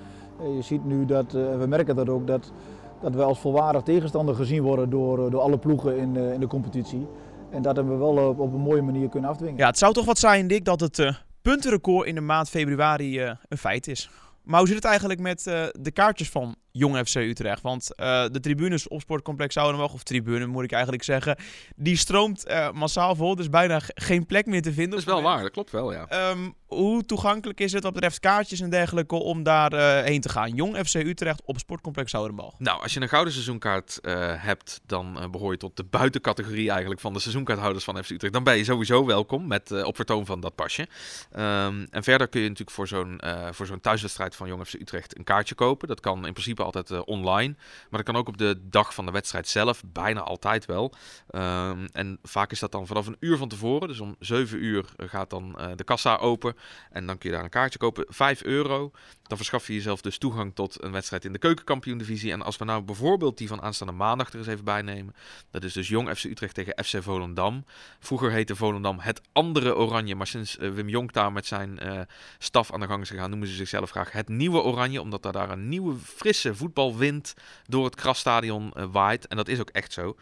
Je 0.55 0.63
ziet 0.63 0.85
nu 0.85 1.05
dat, 1.05 1.33
we 1.33 1.65
merken 1.69 1.97
dat 1.97 2.09
ook, 2.09 2.27
dat, 2.27 2.53
dat 3.01 3.15
we 3.15 3.23
als 3.23 3.39
volwaardig 3.39 3.83
tegenstander 3.83 4.35
gezien 4.35 4.63
worden 4.63 4.91
door, 4.91 5.31
door 5.31 5.41
alle 5.41 5.59
ploegen 5.59 5.97
in, 5.97 6.17
in 6.17 6.41
de 6.41 6.47
competitie. 6.47 7.07
En 7.51 7.63
dat 7.63 7.77
hebben 7.77 7.93
we 7.93 7.99
wel 7.99 8.29
op, 8.29 8.39
op, 8.39 8.53
een 8.53 8.61
mooie 8.61 8.83
manier 8.83 9.09
kunnen 9.09 9.31
afdwingen. 9.31 9.57
Ja, 9.57 9.67
het 9.67 9.79
zou 9.79 9.93
toch 9.93 10.05
wat 10.05 10.19
zijn, 10.19 10.47
Dick, 10.47 10.65
dat 10.65 10.81
het 10.81 10.99
uh, 10.99 11.15
puntenrecord 11.43 12.07
in 12.07 12.15
de 12.15 12.21
maand 12.21 12.49
februari 12.49 13.23
uh, 13.23 13.31
een 13.49 13.59
feit 13.59 13.87
is. 13.87 14.11
Maar 14.47 14.59
hoe 14.59 14.69
zit 14.69 14.77
het 14.77 14.85
eigenlijk 14.85 15.21
met 15.21 15.47
uh, 15.47 15.65
de 15.73 15.91
kaartjes 15.91 16.31
van 16.31 16.57
Jong 16.71 17.09
FC 17.09 17.15
Utrecht? 17.15 17.63
Want 17.63 17.91
uh, 17.97 18.25
de 18.33 18.41
tribunes 18.41 18.89
op 18.89 19.01
Sportcomplex 19.01 19.55
Zoudenweg, 19.55 19.93
of 19.93 20.03
tribune 20.03 20.47
moet 20.47 20.65
ik 20.65 20.73
eigenlijk 20.73 21.03
zeggen, 21.03 21.37
die 21.77 21.97
stroomt 21.97 22.49
uh, 22.49 22.71
massaal 22.71 23.15
vol. 23.15 23.37
Dus 23.37 23.51
bijna 23.51 23.81
geen 23.85 24.27
plek 24.27 24.47
meer 24.47 24.63
te 24.63 24.73
vinden. 24.73 24.91
Dat 24.91 24.99
is 24.99 25.05
wel 25.05 25.23
waar, 25.23 25.43
dat 25.43 25.51
klopt 25.51 25.71
wel, 25.71 25.93
ja. 25.93 26.31
Um, 26.31 26.55
hoe 26.67 27.05
toegankelijk 27.05 27.61
is 27.61 27.73
het 27.73 27.83
wat 27.83 27.93
betreft 27.93 28.21
kaartjes 28.21 28.61
en 28.61 28.71
dergelijke 28.71 29.15
om 29.15 29.43
daar 29.43 29.73
uh, 29.73 30.05
heen 30.05 30.21
te 30.21 30.29
gaan? 30.29 30.55
Jong 30.55 30.77
FC 30.87 30.95
Utrecht 30.95 31.43
op 31.45 31.59
Sportcomplex 31.59 32.11
Zoudenbal. 32.11 32.55
Nou, 32.59 32.83
als 32.83 32.95
je 32.95 33.01
een 33.01 33.09
gouden 33.09 33.33
seizoenkaart 33.33 33.99
hebt, 34.37 34.81
dan 34.87 35.29
behoor 35.31 35.53
je 35.53 35.59
tot 35.59 35.77
de 35.77 35.85
buitencategorie 35.85 36.71
eigenlijk 36.71 37.01
van 37.01 37.13
de 37.13 37.19
seizoenkaarthouders 37.19 37.85
van 37.85 38.05
FC 38.05 38.11
Utrecht. 38.11 38.33
Dan 38.33 38.45
ben 38.45 38.57
je 38.57 38.65
sowieso 38.65 39.05
welkom 39.05 39.47
met 39.47 39.83
op 39.83 39.97
vertoon 39.97 40.27
van 40.27 40.41
dat 40.41 40.55
pasje. 40.55 40.89
Um, 41.37 41.87
en 41.91 42.03
verder 42.03 42.29
kun 42.29 42.41
je 42.41 42.49
natuurlijk 42.49 42.77
voor 42.77 42.89
zo'n 42.89 43.21
voor 43.51 43.67
zo'n 43.67 43.81
thuiswedstrijd 43.81 44.37
van 44.37 44.49
Jong 44.49 44.67
FC 44.67 44.75
Utrecht 44.75 45.19
een 45.19 45.25
kaartje 45.25 45.55
kopen. 45.55 45.89
Dat 45.89 46.01
kan 46.01 46.27
in 46.27 46.33
principe 46.33 46.63
altijd 46.63 47.05
online. 47.05 47.55
Maar 47.57 48.03
dat 48.03 48.13
kan 48.13 48.17
ook 48.17 48.29
op 48.29 48.39
de 48.39 48.61
dag 48.63 48.95
van 48.95 49.07
de 49.07 49.13
wedstrijd 49.13 49.49
zelf. 49.49 49.83
Bijna 49.87 50.21
altijd 50.21 50.65
wel. 50.65 50.95
Um, 51.31 51.87
en 51.93 52.19
vaak 52.23 52.51
is 52.51 52.61
dat 52.61 52.73
dan 52.73 52.87
vanaf 52.87 53.07
een 53.07 53.17
uur 53.21 53.37
van 53.37 53.49
tevoren. 53.49 53.89
Dus 53.89 54.01
om 54.01 54.17
7 54.19 54.65
uur 54.65 54.85
gaat 54.97 55.31
dan 55.31 55.59
de 55.77 55.85
kassa 55.85 56.17
open. 56.17 56.56
En 56.91 57.07
dan 57.07 57.19
kun 57.19 57.31
je 57.31 57.35
daar 57.35 57.45
een 57.45 57.51
kaartje 57.51 57.79
kopen. 57.79 58.05
5 58.09 58.43
euro. 58.43 58.91
Dan 59.23 59.37
verschaf 59.37 59.67
je 59.67 59.75
jezelf 59.75 60.01
dus 60.01 60.19
toegang 60.19 60.55
tot 60.55 60.83
een 60.83 60.93
wedstrijd 60.93 61.25
in 61.25 61.33
de 61.33 61.39
keukenkampioen-divisie. 61.39 62.33
En 62.33 62.43
als 62.43 62.57
we 62.57 62.65
nou 62.65 62.83
bijvoorbeeld 62.83 63.39
die 63.39 63.49
van 63.49 63.63
aanstaande 63.63 63.93
maandag 63.93 64.33
er 64.33 64.39
eens 64.39 64.47
even 64.47 64.65
bij 64.65 64.83
nemen. 64.83 65.15
Dat 65.51 65.65
is 65.65 65.73
dus 65.73 65.89
Jong 65.89 66.17
FC 66.17 66.25
Utrecht 66.25 66.55
tegen 66.55 66.85
FC 66.85 67.03
Volendam. 67.03 67.65
Vroeger 67.99 68.31
heette 68.31 68.57
Volendam 68.57 68.99
het 68.99 69.21
andere 69.33 69.77
Oranje. 69.77 70.15
Maar 70.15 70.27
sinds 70.27 70.59
uh, 70.59 70.71
Wim 70.71 70.89
Jonk 70.89 71.13
daar 71.13 71.33
met 71.33 71.47
zijn 71.47 71.79
uh, 71.83 72.01
staf 72.39 72.73
aan 72.73 72.81
de 72.81 72.87
gang 72.87 73.03
is 73.03 73.11
gegaan, 73.11 73.31
noemen 73.31 73.49
ze 73.49 73.55
zichzelf 73.55 73.91
graag 73.91 74.13
het 74.13 74.29
nieuwe 74.29 74.63
Oranje. 74.63 75.01
Omdat 75.01 75.25
er 75.25 75.33
daar 75.33 75.51
een 75.51 75.69
nieuwe, 75.69 75.95
frisse 75.95 76.55
voetbalwind 76.55 77.35
door 77.67 77.85
het 77.85 77.95
krasstadion 77.95 78.73
uh, 78.77 78.85
waait. 78.91 79.27
En 79.27 79.37
dat 79.37 79.49
is 79.49 79.61
ook 79.61 79.71
echt 79.71 79.93
zo. 79.93 80.17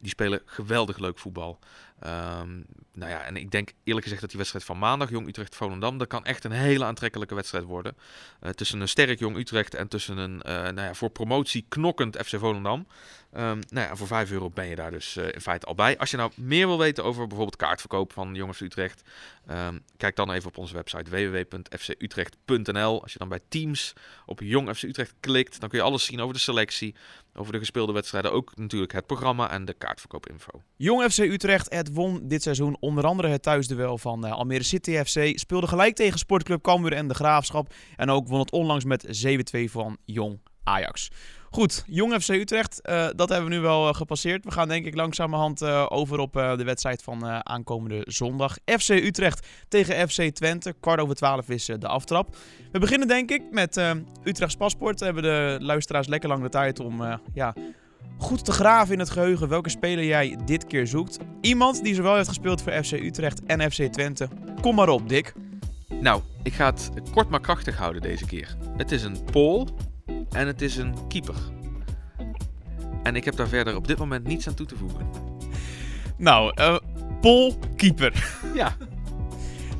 Die 0.00 0.10
spelen 0.10 0.42
geweldig 0.44 0.98
leuk 0.98 1.18
voetbal. 1.18 1.58
Ehm, 2.00 2.60
nou 2.92 3.10
ja, 3.10 3.22
en 3.22 3.36
ik 3.36 3.50
denk 3.50 3.72
eerlijk 3.84 4.02
gezegd 4.02 4.20
dat 4.20 4.30
die 4.30 4.38
wedstrijd 4.38 4.64
van 4.64 4.78
maandag, 4.78 5.10
Jong 5.10 5.28
Utrecht-Volendam, 5.28 5.98
dat 5.98 6.08
kan 6.08 6.24
echt 6.24 6.44
een 6.44 6.50
hele 6.52 6.84
aantrekkelijke 6.84 7.34
wedstrijd 7.34 7.64
worden. 7.64 7.96
Uh, 8.42 8.50
tussen 8.50 8.80
een 8.80 8.88
sterk 8.88 9.18
Jong 9.18 9.36
Utrecht 9.36 9.74
en 9.74 9.88
tussen 9.88 10.16
een 10.16 10.34
uh, 10.46 10.52
nou 10.52 10.80
ja, 10.80 10.94
voor 10.94 11.10
promotie 11.10 11.66
knokkend 11.68 12.16
FC 12.16 12.38
Volendam. 12.38 12.86
Um, 13.36 13.60
nou 13.68 13.88
ja, 13.88 13.96
voor 13.96 14.06
5 14.06 14.30
euro 14.30 14.50
ben 14.50 14.66
je 14.66 14.74
daar 14.74 14.90
dus 14.90 15.16
uh, 15.16 15.24
in 15.24 15.40
feite 15.40 15.66
al 15.66 15.74
bij. 15.74 15.98
Als 15.98 16.10
je 16.10 16.16
nou 16.16 16.30
meer 16.34 16.66
wil 16.66 16.78
weten 16.78 17.04
over 17.04 17.26
bijvoorbeeld 17.26 17.56
kaartverkoop 17.56 18.12
van 18.12 18.34
Jongens 18.34 18.60
Utrecht, 18.60 19.02
um, 19.50 19.84
kijk 19.96 20.16
dan 20.16 20.32
even 20.32 20.48
op 20.48 20.58
onze 20.58 20.74
website 20.74 21.10
www.fcutrecht.nl. 21.10 23.02
Als 23.02 23.12
je 23.12 23.18
dan 23.18 23.28
bij 23.28 23.40
Teams 23.48 23.92
op 24.26 24.40
Jong 24.40 24.76
FC 24.76 24.82
Utrecht 24.82 25.14
klikt, 25.20 25.60
dan 25.60 25.68
kun 25.68 25.78
je 25.78 25.84
alles 25.84 26.04
zien 26.04 26.20
over 26.20 26.34
de 26.34 26.40
selectie, 26.40 26.94
over 27.34 27.52
de 27.52 27.58
gespeelde 27.58 27.92
wedstrijden, 27.92 28.32
ook 28.32 28.56
natuurlijk 28.56 28.92
het 28.92 29.06
programma 29.06 29.50
en 29.50 29.64
de 29.64 29.74
kaartverkoopinfo. 29.74 30.62
Jong 30.76 31.12
FC 31.12 31.18
Utrecht, 31.18 31.72
het 31.72 31.92
won 31.92 32.20
dit 32.28 32.42
seizoen 32.42 32.76
onder 32.80 33.04
andere 33.04 33.28
het 33.28 33.42
thuisduel 33.42 33.98
van 33.98 34.26
uh, 34.26 34.32
Almere 34.32 34.64
City 34.64 35.04
FC, 35.04 35.38
speelde 35.38 35.66
gelijk 35.66 35.94
tegen 35.94 36.18
Sportclub 36.18 36.62
Cambuur 36.62 36.92
en 36.92 37.08
de 37.08 37.14
Graafschap 37.14 37.74
en 37.96 38.10
ook 38.10 38.28
won 38.28 38.38
het 38.38 38.52
onlangs 38.52 38.84
met 38.84 39.26
7-2 39.56 39.64
van 39.64 39.96
Jong 40.04 40.40
Ajax. 40.64 41.10
Goed, 41.50 41.84
Jong 41.86 42.14
FC 42.22 42.28
Utrecht, 42.28 42.80
uh, 42.82 43.08
dat 43.16 43.28
hebben 43.28 43.48
we 43.48 43.54
nu 43.54 43.60
wel 43.60 43.88
uh, 43.88 43.94
gepasseerd. 43.94 44.44
We 44.44 44.50
gaan 44.50 44.68
denk 44.68 44.86
ik 44.86 44.94
langzamerhand 44.94 45.62
uh, 45.62 45.86
over 45.88 46.18
op 46.18 46.32
de 46.32 46.64
wedstrijd 46.64 47.02
van 47.02 47.46
aankomende 47.46 48.02
zondag. 48.06 48.58
FC 48.64 48.88
Utrecht 48.88 49.46
tegen 49.68 50.08
FC 50.08 50.22
Twente. 50.22 50.74
Kwart 50.80 51.00
over 51.00 51.14
twaalf 51.14 51.48
is 51.48 51.64
de 51.64 51.88
aftrap. 51.88 52.36
We 52.72 52.78
beginnen 52.78 53.08
denk 53.08 53.30
ik 53.30 53.42
met 53.50 53.80
Utrechts 54.24 54.56
paspoort. 54.56 54.98
We 54.98 55.04
hebben 55.04 55.22
de 55.22 55.58
luisteraars 55.60 56.06
lekker 56.06 56.28
lang 56.28 56.42
de 56.42 56.48
tijd 56.48 56.80
om 56.80 57.20
ja, 57.34 57.54
goed 58.18 58.44
te 58.44 58.52
graven 58.52 58.92
in 58.92 58.98
het 58.98 59.10
geheugen 59.10 59.48
welke 59.48 59.68
speler 59.68 60.04
jij 60.04 60.38
dit 60.44 60.66
keer 60.66 60.86
zoekt. 60.86 61.18
Iemand 61.40 61.82
die 61.82 61.94
zowel 61.94 62.14
heeft 62.14 62.28
gespeeld 62.28 62.62
voor 62.62 62.72
FC 62.72 62.92
Utrecht 62.92 63.44
en 63.44 63.72
FC 63.72 63.82
Twente. 63.82 64.28
Kom 64.60 64.74
maar 64.74 64.88
op, 64.88 65.08
Dick. 65.08 65.34
Nou, 66.00 66.22
ik 66.42 66.52
ga 66.52 66.66
het 66.66 66.90
kort 67.10 67.28
maar 67.28 67.40
krachtig 67.40 67.76
houden 67.76 68.02
deze 68.02 68.26
keer. 68.26 68.56
Het 68.76 68.92
is 68.92 69.02
een 69.02 69.24
Pool 69.32 69.68
en 70.30 70.46
het 70.46 70.62
is 70.62 70.76
een 70.76 70.94
keeper. 71.08 71.36
En 73.02 73.16
ik 73.16 73.24
heb 73.24 73.36
daar 73.36 73.48
verder 73.48 73.76
op 73.76 73.86
dit 73.86 73.98
moment 73.98 74.26
niets 74.26 74.48
aan 74.48 74.54
toe 74.54 74.66
te 74.66 74.76
voegen. 74.76 75.10
Nou, 76.16 76.52
uh, 76.60 76.76
Pol 77.20 77.58
keeper. 77.76 78.40
Ja. 78.54 78.76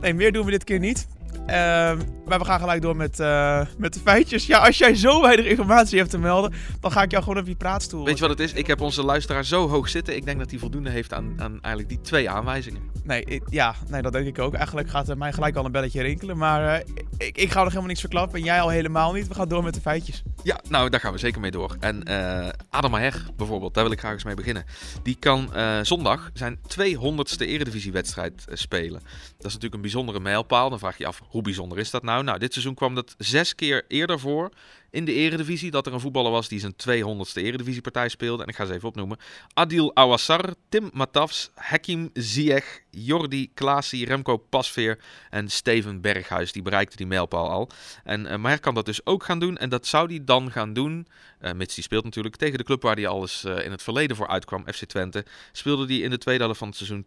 nee, 0.01 0.15
meer 0.15 0.33
doen 0.33 0.45
we 0.45 0.51
dit 0.51 0.65
keer 0.65 0.79
niet. 0.79 1.07
Uh, 1.49 1.55
maar 2.27 2.39
we 2.39 2.45
gaan 2.45 2.61
gelijk 2.61 2.83
door 2.83 2.97
met, 2.97 3.21
uh, 3.21 3.61
met 3.79 3.95
de 3.95 4.01
feitjes. 4.01 4.47
Ja, 4.47 4.59
als 4.59 4.79
jij 4.79 4.95
zo 4.95 5.23
weinig 5.23 5.47
informatie 5.47 5.99
hebt 5.99 6.11
te 6.11 6.19
melden, 6.19 6.53
dan 6.81 6.93
ga 6.93 7.03
ik 7.03 7.11
jou 7.11 7.23
gewoon 7.23 7.39
op 7.39 7.47
je 7.47 7.57
praatstoel. 7.57 8.05
Weet 8.05 8.15
je 8.15 8.21
wat 8.21 8.39
het 8.39 8.41
is? 8.41 8.53
Ik 8.53 8.67
heb 8.67 8.81
onze 8.81 9.03
luisteraar 9.03 9.45
zo 9.45 9.69
hoog 9.69 9.89
zitten. 9.89 10.17
Ik 10.17 10.25
denk 10.25 10.39
dat 10.39 10.51
hij 10.51 10.59
voldoende 10.59 10.91
heeft 10.91 11.13
aan, 11.13 11.35
aan 11.37 11.53
eigenlijk 11.53 11.89
die 11.89 12.01
twee 12.01 12.31
aanwijzingen. 12.31 12.83
Nee, 13.05 13.25
ik, 13.25 13.43
ja, 13.51 13.75
nee, 13.89 14.03
dat 14.03 14.13
denk 14.13 14.27
ik 14.27 14.39
ook. 14.39 14.55
Eigenlijk 14.55 14.89
gaat 14.89 15.09
er 15.09 15.19
mij 15.19 15.33
gelijk 15.33 15.57
al 15.57 15.65
een 15.65 15.73
belletje 15.73 16.03
rinkelen. 16.03 16.37
Maar 16.37 16.65
uh, 16.65 16.95
ik, 17.19 17.37
ik 17.37 17.51
ga 17.51 17.59
nog 17.59 17.69
helemaal 17.69 17.89
niks 17.89 18.01
verklappen. 18.01 18.39
En 18.39 18.45
jij 18.45 18.61
al 18.61 18.69
helemaal 18.69 19.13
niet. 19.13 19.29
We 19.29 19.35
gaan 19.35 19.49
door 19.49 19.63
met 19.63 19.75
de 19.75 19.81
feitjes. 19.81 20.23
Ja, 20.43 20.61
nou, 20.69 20.91
daar 20.91 21.01
gaan 21.01 21.13
we 21.13 21.19
zeker 21.19 21.41
mee 21.41 21.51
door. 21.51 21.77
En 21.81 22.03
Adam 22.71 22.91
Maher 22.91 23.27
bijvoorbeeld, 23.37 23.75
daar 23.75 23.85
wil 23.85 23.93
ik 23.93 23.99
graag 23.99 24.13
eens 24.13 24.25
mee 24.25 24.35
beginnen. 24.35 24.65
Die 25.03 25.17
kan 25.19 25.51
zondag 25.83 26.31
zijn 26.33 26.59
200ste 26.59 27.39
eredivisiewedstrijd 27.39 28.45
spelen. 28.53 29.01
Dat 29.01 29.47
is 29.47 29.53
natuurlijk 29.53 29.75
een 29.75 29.81
bijzondere 29.81 30.21
mijlpaal. 30.21 30.71
Dan 30.71 30.79
vraag 30.79 30.97
je 30.97 31.03
je 31.03 31.09
af, 31.09 31.21
hoe 31.29 31.38
bijzonder 31.43 31.79
is 31.79 31.91
dat 31.91 32.03
nou? 32.03 32.25
Nou, 32.25 32.39
dit 32.39 32.53
seizoen 32.53 32.75
kwam 32.75 32.95
dat 32.95 33.15
zes 33.19 33.55
keer 33.55 33.85
eerder 33.89 34.21
voor 34.21 34.51
in 34.91 35.05
de 35.05 35.13
eredivisie. 35.13 35.71
Dat 35.71 35.87
er 35.87 35.93
een 35.93 36.01
voetballer 36.01 36.31
was 36.31 36.49
die 36.49 36.61
zijn 36.61 36.75
200ste 36.89 37.43
eredivisiepartij 37.43 38.09
speelde. 38.09 38.43
En 38.43 38.49
ik 38.49 38.55
ga 38.55 38.65
ze 38.65 38.73
even 38.73 38.89
opnoemen. 38.89 39.19
Adil 39.55 39.97
Awassar, 39.97 40.55
Tim 40.69 40.91
Matafs, 40.93 41.51
Hakim 41.55 42.11
Ziyech, 42.13 42.81
Jordi 42.91 43.51
Klaasie, 43.55 44.07
Remco 44.07 44.37
Pasveer 44.37 44.99
en 45.31 45.49
Steven 45.49 46.01
Berghuis. 46.01 46.53
Die 46.53 46.63
bereikte 46.63 46.97
die 46.97 47.07
mijlpaal 47.07 47.51
al. 47.51 47.71
En 48.05 48.25
uh, 48.25 48.37
Maher 48.37 48.61
kan 48.61 48.75
dat 48.75 48.87
dus 48.87 49.07
ook 49.07 49.25
gaan 49.25 49.39
doen. 49.39 49.57
En 49.57 49.69
dat 49.69 49.87
zou 49.87 50.07
hij 50.09 50.25
dan 50.25 50.51
gaan 50.51 50.73
doen, 50.73 51.07
uh, 51.41 51.53
mits 51.53 51.75
hij 51.75 51.85
speelt 51.85 52.05
natuurlijk, 52.05 52.37
tegen 52.37 52.59
de 52.59 52.65
club 52.65 52.83
waar 52.83 52.97
hij 52.97 53.07
al 53.07 53.21
eens 53.21 53.45
uh, 53.45 53.65
in 53.65 53.71
het 53.71 53.83
verleden 53.83 54.17
voor 54.17 54.29
uitkwam, 54.29 54.65
FC 54.73 54.85
Twente. 54.85 55.25
Speelde 55.53 55.87
hij 55.87 55.97
in 55.97 56.11
de 56.11 56.19
tweede 56.19 56.45
helft 56.45 56.59
van 56.59 56.69
het 56.69 56.77
seizoen 56.77 57.05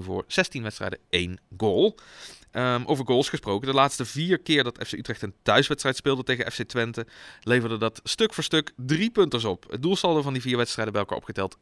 2017-2018 0.00 0.04
voor 0.04 0.24
16 0.26 0.62
wedstrijden 0.62 0.98
1 1.10 1.38
goal. 1.56 1.96
Um, 2.52 2.82
over 2.86 3.06
goals 3.06 3.28
gesproken. 3.28 3.68
De 3.68 3.74
laatste 3.74 4.04
vier 4.04 4.38
keer 4.38 4.64
dat 4.64 4.78
FC 4.86 4.92
Utrecht 4.92 5.22
een 5.22 5.34
thuiswedstrijd 5.42 5.96
speelde 5.96 6.22
tegen 6.22 6.52
FC 6.52 6.62
Twente, 6.62 7.06
leverde 7.42 7.78
dat 7.78 8.00
stuk 8.04 8.34
voor 8.34 8.44
stuk 8.44 8.72
drie 8.76 9.10
punten 9.10 9.50
op. 9.50 9.66
Het 9.70 9.82
doelsaldo 9.82 10.22
van 10.22 10.32
die 10.32 10.42
vier 10.42 10.56
wedstrijden 10.56 10.92
bij 10.92 11.02
elkaar 11.02 11.18
opgeteld 11.18 11.56
11-3. 11.56 11.60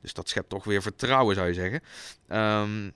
Dus 0.00 0.12
dat 0.12 0.28
schept 0.28 0.48
toch 0.48 0.64
weer 0.64 0.82
vertrouwen, 0.82 1.34
zou 1.34 1.48
je 1.48 1.54
zeggen. 1.54 1.82
Um, 2.62 2.92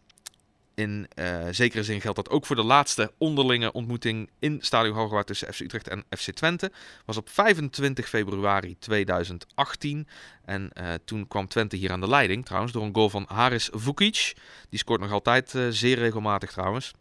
in 0.74 1.08
uh, 1.14 1.46
zekere 1.50 1.84
zin 1.84 2.00
geldt 2.00 2.16
dat 2.16 2.30
ook 2.30 2.46
voor 2.46 2.56
de 2.56 2.62
laatste 2.62 3.12
onderlinge 3.18 3.72
ontmoeting 3.72 4.30
in 4.38 4.58
Stadion 4.60 4.96
Hoogwaard 4.96 5.26
tussen 5.26 5.54
FC 5.54 5.60
Utrecht 5.60 5.88
en 5.88 6.04
FC 6.08 6.30
Twente. 6.30 6.72
Was 7.04 7.16
op 7.16 7.28
25 7.28 8.08
februari 8.08 8.76
2018. 8.78 10.08
En 10.44 10.70
uh, 10.80 10.94
toen 11.04 11.28
kwam 11.28 11.48
Twente 11.48 11.76
hier 11.76 11.92
aan 11.92 12.00
de 12.00 12.08
leiding, 12.08 12.44
trouwens, 12.44 12.72
door 12.72 12.82
een 12.82 12.94
goal 12.94 13.08
van 13.08 13.24
Haris 13.28 13.68
Vukic. 13.72 14.32
Die 14.68 14.78
scoort 14.78 15.00
nog 15.00 15.12
altijd 15.12 15.54
uh, 15.54 15.66
zeer 15.70 15.98
regelmatig 15.98 16.52
trouwens. 16.52 16.92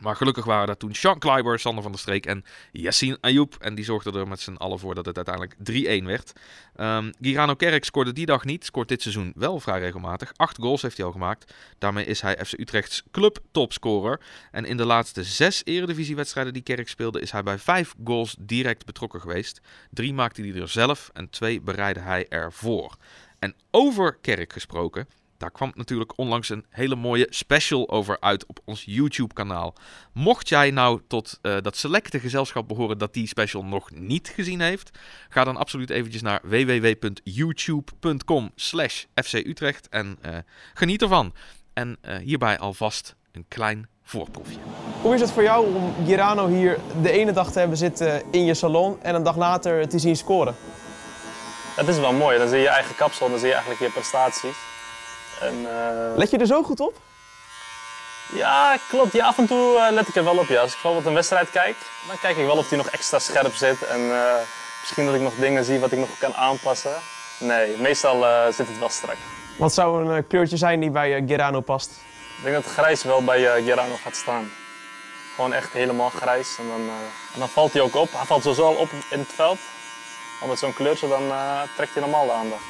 Maar 0.00 0.16
gelukkig 0.16 0.44
waren 0.44 0.66
dat 0.66 0.78
toen 0.78 0.94
Sean 0.94 1.18
Kleiber, 1.18 1.58
Sander 1.58 1.82
van 1.82 1.92
der 1.92 2.00
Streek 2.00 2.26
en 2.26 2.44
Yassine 2.72 3.18
Ayoub. 3.20 3.54
En 3.58 3.74
die 3.74 3.84
zorgden 3.84 4.14
er 4.14 4.28
met 4.28 4.40
z'n 4.40 4.54
allen 4.54 4.78
voor 4.78 4.94
dat 4.94 5.06
het 5.06 5.16
uiteindelijk 5.16 5.54
3-1 6.02 6.04
werd. 6.04 6.32
Um, 6.76 7.12
Girano 7.20 7.54
Kerk 7.54 7.84
scoorde 7.84 8.12
die 8.12 8.26
dag 8.26 8.44
niet. 8.44 8.64
Scoort 8.64 8.88
dit 8.88 9.02
seizoen 9.02 9.32
wel 9.36 9.60
vrij 9.60 9.80
regelmatig. 9.80 10.32
Acht 10.36 10.56
goals 10.56 10.82
heeft 10.82 10.96
hij 10.96 11.06
al 11.06 11.12
gemaakt. 11.12 11.54
Daarmee 11.78 12.04
is 12.04 12.20
hij 12.20 12.36
FC 12.44 12.58
Utrechts 12.58 13.02
club 13.10 13.38
topscorer. 13.50 14.20
En 14.50 14.64
in 14.64 14.76
de 14.76 14.84
laatste 14.84 15.24
zes 15.24 15.62
eredivisiewedstrijden 15.64 16.52
die 16.52 16.62
Kerk 16.62 16.88
speelde... 16.88 17.20
is 17.20 17.30
hij 17.30 17.42
bij 17.42 17.58
vijf 17.58 17.94
goals 18.04 18.36
direct 18.38 18.86
betrokken 18.86 19.20
geweest. 19.20 19.60
Drie 19.90 20.14
maakte 20.14 20.42
hij 20.42 20.60
er 20.60 20.68
zelf 20.68 21.10
en 21.12 21.30
twee 21.30 21.60
bereidde 21.60 22.00
hij 22.00 22.28
ervoor. 22.28 22.96
En 23.38 23.54
over 23.70 24.18
Kerk 24.20 24.52
gesproken... 24.52 25.08
Daar 25.38 25.50
kwam 25.50 25.72
natuurlijk 25.74 26.18
onlangs 26.18 26.48
een 26.48 26.64
hele 26.70 26.94
mooie 26.94 27.26
special 27.30 27.90
over 27.90 28.20
uit 28.20 28.46
op 28.46 28.58
ons 28.64 28.82
YouTube-kanaal. 28.86 29.74
Mocht 30.12 30.48
jij 30.48 30.70
nou 30.70 31.00
tot 31.08 31.38
uh, 31.42 31.56
dat 31.60 31.76
selecte 31.76 32.20
gezelschap 32.20 32.68
behoren 32.68 32.98
dat 32.98 33.14
die 33.14 33.26
special 33.26 33.64
nog 33.64 33.90
niet 33.90 34.28
gezien 34.28 34.60
heeft, 34.60 34.98
ga 35.28 35.44
dan 35.44 35.56
absoluut 35.56 35.90
eventjes 35.90 36.22
naar 36.22 36.40
www.youtube.com 36.42 38.50
slash 38.54 39.04
fcutrecht 39.14 39.88
en 39.88 40.18
uh, 40.26 40.36
geniet 40.74 41.02
ervan. 41.02 41.34
En 41.72 41.98
uh, 42.02 42.16
hierbij 42.16 42.58
alvast 42.58 43.16
een 43.32 43.44
klein 43.48 43.88
voorproefje. 44.02 44.58
Hoe 45.02 45.14
is 45.14 45.20
het 45.20 45.30
voor 45.30 45.42
jou 45.42 45.74
om 45.74 45.94
Girano 46.06 46.48
hier 46.48 46.78
de 47.02 47.10
ene 47.10 47.32
dag 47.32 47.52
te 47.52 47.58
hebben 47.58 47.76
zitten 47.76 48.22
in 48.30 48.44
je 48.44 48.54
salon 48.54 49.02
en 49.02 49.14
een 49.14 49.22
dag 49.22 49.36
later 49.36 49.88
te 49.88 49.98
zien 49.98 50.16
scoren? 50.16 50.54
Het 51.76 51.88
is 51.88 51.98
wel 51.98 52.12
mooi. 52.12 52.38
Dan 52.38 52.48
zie 52.48 52.56
je 52.56 52.62
je 52.62 52.68
eigen 52.68 52.96
kapsel, 52.96 53.30
dan 53.30 53.38
zie 53.38 53.48
je 53.48 53.54
eigenlijk 53.54 53.84
je 53.84 53.90
prestaties. 53.90 54.73
En, 55.44 55.60
uh... 55.60 56.16
Let 56.16 56.30
je 56.30 56.38
er 56.38 56.46
zo 56.46 56.62
goed 56.62 56.80
op? 56.80 56.94
Ja, 58.32 58.76
klopt. 58.88 59.12
Ja, 59.12 59.26
af 59.26 59.38
en 59.38 59.46
toe 59.46 59.76
uh, 59.76 59.86
let 59.90 60.08
ik 60.08 60.14
er 60.14 60.24
wel 60.24 60.38
op. 60.38 60.46
Ja. 60.46 60.60
Als 60.60 60.70
ik 60.70 60.74
bijvoorbeeld 60.74 61.06
een 61.06 61.14
wedstrijd 61.14 61.50
kijk, 61.50 61.76
dan 62.06 62.18
kijk 62.20 62.36
ik 62.36 62.46
wel 62.46 62.56
of 62.56 62.68
die 62.68 62.78
nog 62.78 62.88
extra 62.88 63.18
scherp 63.18 63.54
zit. 63.54 63.86
En 63.86 64.00
uh, 64.00 64.34
misschien 64.80 65.06
dat 65.06 65.14
ik 65.14 65.20
nog 65.20 65.34
dingen 65.34 65.64
zie 65.64 65.78
wat 65.78 65.92
ik 65.92 65.98
nog 65.98 66.18
kan 66.18 66.34
aanpassen. 66.34 66.94
Nee, 67.38 67.76
meestal 67.76 68.24
zit 68.52 68.68
het 68.68 68.78
wel 68.78 68.88
strak. 68.88 69.16
Wat 69.58 69.74
zou 69.74 70.14
een 70.14 70.26
kleurtje 70.26 70.56
zijn 70.56 70.80
die 70.80 70.90
bij 70.90 71.24
Gerano 71.26 71.60
past? 71.60 71.90
Ik 72.36 72.42
denk 72.42 72.54
dat 72.54 72.72
grijs 72.72 73.02
wel 73.02 73.24
bij 73.24 73.62
Gerano 73.62 73.96
gaat 74.02 74.16
staan. 74.16 74.50
Gewoon 75.34 75.52
echt 75.52 75.72
helemaal 75.72 76.08
grijs. 76.08 76.56
En 76.58 76.68
dan, 76.68 76.80
en 77.34 77.38
dan 77.38 77.48
valt 77.48 77.72
hij 77.72 77.82
ook 77.82 77.94
op. 77.94 78.08
Hij 78.12 78.24
valt 78.24 78.42
sowieso 78.42 78.66
al 78.66 78.74
op 78.74 78.88
in 79.10 79.18
het 79.18 79.32
veld. 79.34 79.58
Maar 80.40 80.48
met 80.48 80.58
zo'n 80.58 80.74
kleurtje 80.74 81.08
dan 81.08 81.22
trekt 81.76 81.92
hij 81.92 82.02
normaal 82.02 82.26
de 82.26 82.32
aandacht. 82.32 82.62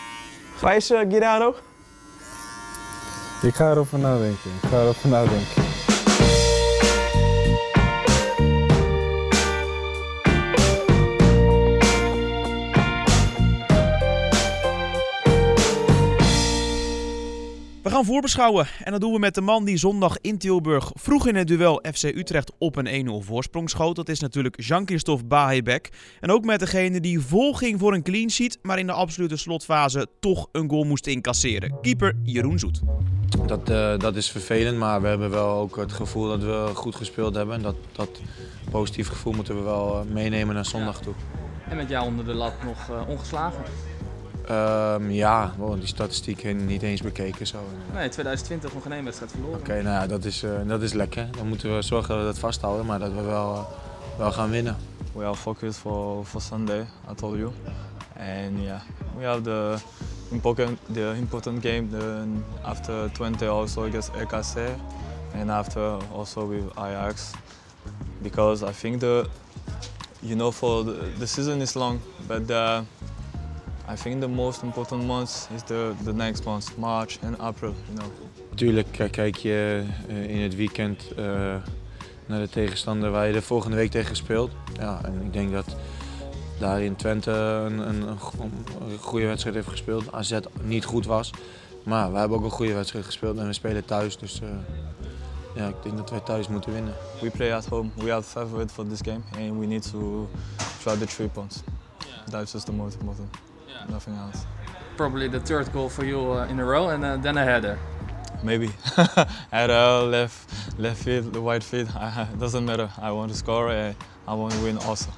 Grijs 0.57 0.87
Gerano? 0.87 1.55
Ik 3.45 3.55
ga 3.55 3.71
erover 3.71 3.99
nadenken. 3.99 4.51
Ik 4.63 4.69
ga 4.69 4.81
erover 4.81 5.09
nadenken. 5.09 5.64
Gaan 17.95 18.05
voorbeschouwen 18.05 18.67
en 18.85 18.93
dat 18.93 19.01
doen 19.01 19.13
we 19.13 19.19
met 19.19 19.35
de 19.35 19.41
man 19.41 19.65
die 19.65 19.77
zondag 19.77 20.17
in 20.21 20.39
Tilburg 20.39 20.91
vroeg 20.95 21.27
in 21.27 21.35
het 21.35 21.47
duel 21.47 21.83
FC 21.93 22.03
Utrecht 22.03 22.53
op 22.59 22.77
een 22.77 23.23
1-0 23.23 23.27
voorsprong 23.27 23.71
schoot. 23.71 23.97
Dat 23.97 24.09
is 24.09 24.21
natuurlijk 24.21 24.63
Jean-Christophe 24.63 25.25
Bahebek. 25.25 25.93
En 26.21 26.31
ook 26.31 26.45
met 26.45 26.59
degene 26.59 27.01
die 27.01 27.21
vol 27.21 27.55
ging 27.55 27.81
voor 27.81 27.95
een 27.95 28.03
clean 28.03 28.31
sheet, 28.31 28.59
maar 28.63 28.79
in 28.79 28.87
de 28.87 28.93
absolute 28.93 29.37
slotfase 29.37 30.07
toch 30.21 30.49
een 30.53 30.71
goal 30.71 30.85
moest 30.85 31.07
incasseren. 31.07 31.81
Keeper 31.83 32.17
Jeroen 32.23 32.59
Zoet. 32.59 32.81
Dat, 33.47 33.71
uh, 33.71 33.99
dat 33.99 34.17
is 34.17 34.31
vervelend, 34.31 34.79
maar 34.79 35.01
we 35.01 35.09
hebben 35.09 35.31
wel 35.31 35.57
ook 35.57 35.77
het 35.77 35.93
gevoel 35.93 36.29
dat 36.29 36.43
we 36.43 36.71
goed 36.75 36.95
gespeeld 36.95 37.35
hebben. 37.35 37.55
En 37.55 37.63
dat, 37.63 37.77
dat 37.93 38.21
positief 38.71 39.09
gevoel 39.09 39.33
moeten 39.33 39.57
we 39.57 39.63
wel 39.63 40.07
meenemen 40.13 40.55
naar 40.55 40.67
zondag 40.67 41.01
toe. 41.01 41.15
En 41.69 41.77
met 41.77 41.89
jou 41.89 42.07
onder 42.07 42.25
de 42.25 42.35
lat 42.35 42.55
nog 42.65 42.89
uh, 42.91 43.09
ongeslagen. 43.09 43.63
Ehm, 44.49 45.11
ja, 45.11 45.53
wow, 45.57 45.75
die 45.79 45.87
statistiek 45.87 46.41
heen- 46.41 46.67
niet 46.67 46.83
eens 46.83 47.01
bekeken. 47.03 47.47
Zo. 47.47 47.59
Nee, 47.93 48.09
2020 48.09 48.75
nog 48.75 48.83
geen 48.83 48.93
één 48.93 49.05
wedstrijd 49.05 49.31
verloren. 49.33 49.59
Oké, 49.59 49.73
nou 49.73 49.85
ja, 49.95 50.07
dat 50.07 50.25
is, 50.25 50.43
eh, 50.43 50.51
dat 50.67 50.83
is 50.83 50.93
lekker. 50.93 51.29
Dan 51.37 51.49
moeten 51.49 51.75
we 51.77 51.83
zorgen 51.83 52.09
dat 52.09 52.19
we 52.19 52.25
dat 52.25 52.39
vasthouden, 52.39 52.87
maar 52.87 52.99
dat 52.99 53.13
we 53.13 53.23
wel, 53.23 53.55
eh, 53.55 54.19
wel 54.19 54.33
gaan 54.33 54.51
winnen. 54.51 54.77
We 55.13 55.25
are 55.25 55.35
focused 55.37 55.77
for, 55.81 56.25
for 56.25 56.41
Sunday, 56.41 56.81
I 57.11 57.15
told 57.15 57.37
you. 57.37 57.51
And 58.19 58.61
yeah, 58.63 58.81
we 59.19 59.25
have 59.25 59.41
the 59.43 59.77
important, 60.31 60.79
the 60.93 61.15
important 61.19 61.63
game 61.67 61.89
then 61.91 62.45
after 62.63 63.11
20 63.13 63.49
also 63.49 63.85
against 63.85 64.11
RKC 64.23 64.57
and 65.41 65.51
after 65.51 65.97
also 66.15 66.49
with 66.49 66.63
Ajax. 66.79 67.31
Because 68.23 68.65
I 68.71 68.73
think 68.73 69.01
the, 69.01 69.27
you 70.21 70.35
know, 70.35 70.53
for 70.53 70.85
the, 70.85 70.95
the 71.19 71.27
season 71.27 71.61
is 71.61 71.75
long, 71.75 72.01
but 72.27 72.47
the, 72.47 72.83
I 73.93 73.95
think 73.97 74.21
the 74.21 74.29
most 74.29 74.63
important 74.63 75.05
months 75.05 75.49
is 75.55 75.63
the, 75.63 75.93
the 76.05 76.13
next 76.13 76.45
months, 76.45 76.75
March 76.77 77.19
and 77.23 77.39
April, 77.39 77.75
you 77.87 77.99
know. 77.99 78.11
Natuurlijk 78.51 78.99
eh, 78.99 79.11
kijk 79.11 79.37
je 79.37 79.85
eh, 80.09 80.31
in 80.31 80.41
het 80.41 80.57
weekend 80.57 81.15
eh, 81.17 81.25
naar 82.27 82.41
de 82.41 82.49
tegenstander 82.49 83.11
waar 83.11 83.27
je 83.27 83.33
de 83.33 83.43
volgende 83.43 83.77
week 83.77 83.91
tegen 83.91 84.17
speelt. 84.17 84.51
Ja, 84.79 85.01
en 85.05 85.21
ik 85.25 85.33
denk 85.33 85.53
dat 85.53 85.77
daarin 86.61 86.97
Twente 86.97 87.31
een, 87.31 87.79
een, 87.89 88.09
een 88.09 88.19
go- 88.19 88.43
een 88.43 88.99
goede 89.01 89.27
wedstrijd 89.27 89.57
heeft 89.57 89.69
gespeeld. 89.69 90.13
AZ 90.13 90.39
niet 90.63 90.85
goed 90.85 91.07
was. 91.07 91.31
Maar 91.83 92.13
we 92.13 92.19
hebben 92.19 92.39
ook 92.39 92.45
een 92.45 92.51
goede 92.51 92.75
wedstrijd 92.75 93.05
gespeeld 93.05 93.39
en 93.39 93.47
we 93.47 93.53
spelen 93.53 93.85
thuis. 93.85 94.19
Dus 94.19 94.41
ja, 95.55 95.69
ik 95.69 95.75
denk 95.83 95.97
dat 95.97 96.11
wij 96.11 96.21
thuis 96.21 96.49
moeten 96.49 96.73
winnen. 96.73 96.95
We 97.21 97.31
play 97.31 97.55
at 97.55 97.67
home, 97.67 97.89
we 97.97 98.13
are 98.13 98.23
favorite 98.23 98.73
for 98.73 98.87
this 98.87 99.01
game 99.03 99.49
and 99.49 99.59
we 99.59 99.67
need 99.67 99.91
to 99.91 100.29
try 100.83 100.97
the 100.97 101.07
three 101.07 101.29
points. 101.29 101.63
That's 102.31 102.53
just 102.53 102.67
the 102.67 102.73
most 102.73 102.97
important, 103.01 103.29
nothing 103.89 104.17
else. 104.17 104.47
Probably 104.97 105.29
the 105.29 105.41
third 105.41 105.73
goal 105.73 105.89
for 105.89 106.05
you 106.05 106.33
uh, 106.33 106.51
in 106.51 106.61
a 106.61 106.65
row 106.65 106.89
and 106.89 107.05
uh, 107.05 107.17
then 107.17 107.37
a 107.37 107.45
header. 107.45 107.79
Maybe. 108.43 108.69
Uh, 109.53 110.03
left, 110.03 110.79
left 110.79 111.03
feet, 111.03 111.33
the 111.33 111.41
right 111.41 111.63
feet, 111.63 111.87
it 112.33 112.39
doesn't 112.39 112.65
matter. 112.65 112.91
I 113.01 113.13
want 113.13 113.31
to 113.31 113.37
score 113.37 113.71
and 113.71 113.95
I 114.27 114.35
want 114.35 114.53
to 114.53 114.61
win 114.63 114.79
also. 114.79 115.11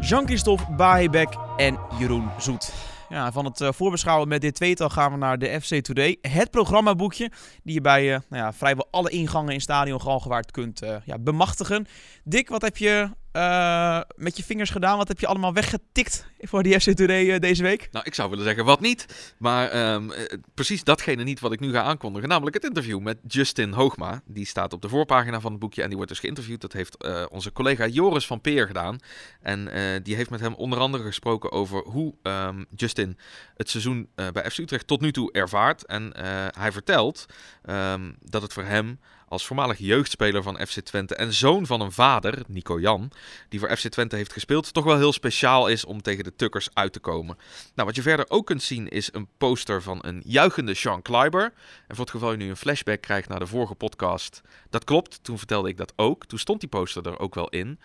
Jean-Christophe 0.00 0.72
Bahebek 0.76 1.34
en 1.56 1.78
Jeroen 1.98 2.30
Zoet. 2.38 2.72
Ja, 3.08 3.32
van 3.32 3.44
het 3.44 3.60
eh, 3.60 3.68
voorbeschouwen 3.72 4.28
met 4.28 4.40
dit 4.40 4.54
tweetal 4.54 4.88
gaan 4.88 5.12
we 5.12 5.18
naar 5.18 5.38
de 5.38 5.60
FC 5.60 5.74
Today. 5.74 6.18
Het 6.20 6.50
programmaboekje 6.50 7.30
die 7.62 7.74
je 7.74 7.80
bij 7.80 8.14
eh, 8.14 8.20
nou 8.28 8.42
ja, 8.42 8.52
vrijwel 8.52 8.88
alle 8.90 9.10
ingangen 9.10 9.52
in 9.52 9.60
Stadion 9.60 10.00
Galgenwaard 10.00 10.50
kunt 10.50 10.82
eh, 10.82 10.96
ja, 11.04 11.18
bemachtigen. 11.18 11.86
Dick, 12.24 12.48
wat 12.48 12.62
heb 12.62 12.76
je 12.76 13.10
eh, 13.36 14.00
met 14.16 14.36
je 14.36 14.44
vingers 14.44 14.70
gedaan? 14.70 14.96
Wat 14.96 15.08
heb 15.08 15.20
je 15.20 15.26
allemaal 15.26 15.52
weggetikt 15.52 16.26
voor 16.38 16.62
die 16.62 16.80
FC 16.80 16.90
Today 16.90 17.30
eh, 17.30 17.40
deze 17.40 17.62
week? 17.62 17.88
Nou, 17.92 18.04
ik 18.04 18.14
zou 18.14 18.30
willen 18.30 18.44
zeggen 18.44 18.64
wat 18.64 18.80
niet. 18.80 19.32
Maar 19.38 19.68
ehm, 19.68 20.10
eh, 20.10 20.38
precies 20.54 20.84
datgene 20.84 21.22
niet 21.22 21.40
wat 21.40 21.52
ik 21.52 21.60
nu 21.60 21.72
ga 21.72 21.82
aankondigen. 21.82 22.28
Namelijk 22.28 22.56
het 22.56 22.64
interview 22.64 23.00
met 23.00 23.18
Justin 23.26 23.72
Hoogma. 23.72 24.22
Die 24.24 24.46
staat 24.46 24.72
op 24.72 24.82
de 24.82 24.88
voorpagina 24.88 25.40
van 25.40 25.50
het 25.50 25.60
boekje 25.60 25.80
en 25.80 25.86
die 25.86 25.96
wordt 25.96 26.10
dus 26.10 26.20
geïnterviewd. 26.20 26.60
Dat 26.60 26.72
heeft 26.72 26.96
onze 27.30 27.52
collega 27.52 27.86
Joris 27.86 28.26
van 28.26 28.40
Peer 28.40 28.66
gedaan. 28.66 28.98
En 29.40 29.70
die 30.02 30.16
heeft 30.16 30.30
met 30.30 30.40
hem 30.40 30.54
onder 30.54 30.78
andere 30.78 31.04
gesproken 31.04 31.52
over 31.52 31.82
hoe 31.84 32.14
ehm, 32.22 32.64
Justin 32.76 33.18
het 33.56 33.70
seizoen 33.70 34.08
bij 34.14 34.50
FC 34.50 34.58
Utrecht 34.58 34.86
tot 34.86 35.00
nu 35.00 35.12
toe 35.12 35.32
ervaart. 35.32 35.86
En 35.86 36.12
hij 36.58 36.72
vertelt 36.72 37.26
ehm, 37.62 38.12
dat 38.20 38.42
het 38.42 38.52
voor 38.52 38.64
hem 38.64 38.98
als 39.28 39.46
voormalig 39.46 39.78
jeugdspeler 39.78 40.42
van 40.42 40.66
FC 40.66 40.80
Twente 40.80 41.14
en 41.14 41.32
zoon 41.32 41.66
van 41.66 41.80
een 41.80 41.92
vader, 41.92 42.42
Nico 42.46 42.80
Jan, 42.80 43.10
die 43.48 43.60
voor 43.60 43.76
FC 43.76 43.88
Twente 43.88 44.16
heeft 44.16 44.32
gespeeld, 44.32 44.72
toch 44.72 44.84
wel 44.84 44.96
heel 44.96 45.12
speciaal 45.12 45.68
is 45.68 45.84
om 45.84 46.02
tegen 46.02 46.24
de 46.24 46.36
Tukkers 46.36 46.68
uit 46.72 46.92
te 46.92 47.00
komen. 47.00 47.36
Nou, 47.74 47.86
wat 47.86 47.96
je 47.96 48.02
verder 48.02 48.24
ook 48.28 48.46
kunt 48.46 48.62
zien 48.62 48.88
is 48.88 49.08
een 49.12 49.28
poster 49.38 49.82
van 49.82 49.98
een 50.00 50.22
juichende 50.24 50.74
Sean 50.74 51.02
Kleiber. 51.02 51.52
En 51.86 51.96
voor 51.96 52.04
het 52.04 52.14
geval 52.14 52.30
je 52.30 52.36
nu 52.36 52.48
een 52.48 52.56
flashback 52.56 53.00
krijgt 53.00 53.28
naar 53.28 53.38
de 53.38 53.46
vorige 53.46 53.74
podcast, 53.74 54.42
dat 54.70 54.84
klopt, 54.84 55.24
toen 55.24 55.38
vertelde 55.38 55.68
ik 55.68 55.76
dat 55.76 55.92
ook. 55.96 56.26
Toen 56.26 56.38
stond 56.38 56.60
die 56.60 56.68
poster 56.68 57.06
er 57.06 57.18
ook 57.18 57.34
wel 57.34 57.48
in. 57.48 57.78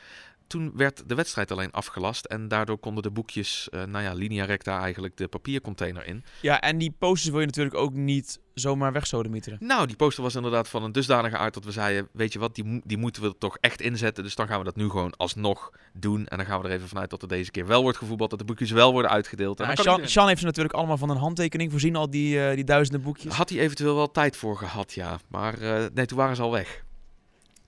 Toen 0.52 0.72
werd 0.76 1.04
de 1.10 1.16
wedstrijd 1.16 1.52
alleen 1.52 1.72
afgelast 1.72 2.26
en 2.26 2.48
daardoor 2.48 2.78
konden 2.78 3.04
de 3.04 3.12
boekjes, 3.12 3.70
eh, 3.70 3.84
nou 3.84 4.04
ja, 4.04 4.14
linea 4.14 4.46
recta 4.46 4.80
eigenlijk 4.80 5.18
de 5.18 5.28
papiercontainer 5.28 6.06
in. 6.08 6.24
Ja, 6.42 6.62
en 6.62 6.78
die 6.78 6.96
posters 7.00 7.30
wil 7.32 7.40
je 7.40 7.46
natuurlijk 7.46 7.76
ook 7.76 7.94
niet 7.94 8.40
zomaar 8.54 8.92
wegsodemieteren. 8.92 9.58
Nou, 9.62 9.88
die 9.88 9.96
poster 9.96 10.24
was 10.24 10.36
inderdaad 10.36 10.70
van 10.70 10.84
een 10.84 10.92
dusdanige 10.92 11.38
aard 11.38 11.54
dat 11.54 11.64
we 11.66 11.72
zeiden, 11.72 12.08
weet 12.14 12.34
je 12.34 12.40
wat, 12.40 12.56
die, 12.56 12.82
die 12.84 12.98
moeten 12.98 13.22
we 13.22 13.38
toch 13.38 13.58
echt 13.60 13.82
inzetten. 13.82 14.24
Dus 14.24 14.36
dan 14.36 14.48
gaan 14.48 14.58
we 14.60 14.64
dat 14.66 14.76
nu 14.76 14.90
gewoon 14.90 15.14
alsnog 15.18 15.72
doen. 15.94 16.26
En 16.28 16.38
dan 16.38 16.46
gaan 16.46 16.62
we 16.62 16.68
er 16.68 16.74
even 16.74 16.88
vanuit 16.88 17.10
dat 17.10 17.22
er 17.22 17.28
deze 17.28 17.52
keer 17.52 17.68
wel 17.68 17.82
wordt 17.82 17.98
gevoetbald, 17.98 18.30
dat 18.30 18.40
de 18.40 18.46
boekjes 18.46 18.72
wel 18.72 18.92
worden 18.92 19.12
uitgedeeld. 19.12 19.60
En 19.60 19.68
Ja, 19.68 19.76
Sean, 19.76 19.86
iedereen- 19.88 20.10
Sean 20.12 20.28
heeft 20.28 20.40
ze 20.40 20.46
natuurlijk 20.46 20.76
allemaal 20.76 20.98
van 20.98 21.10
een 21.10 21.18
handtekening 21.18 21.72
voorzien, 21.72 21.96
al 21.96 22.10
die, 22.10 22.46
eh, 22.48 22.56
die 22.56 22.64
duizenden 22.64 23.02
boekjes. 23.02 23.34
Had 23.34 23.50
hij 23.50 23.60
eventueel 23.60 23.96
wel 23.96 24.12
tijd 24.12 24.38
voor 24.38 24.58
gehad, 24.58 24.94
ja. 24.94 25.20
Maar 25.28 25.54
eh, 25.62 25.86
nee, 25.94 26.06
toen 26.06 26.18
waren 26.18 26.36
ze 26.36 26.42
al 26.42 26.52
weg. 26.52 26.84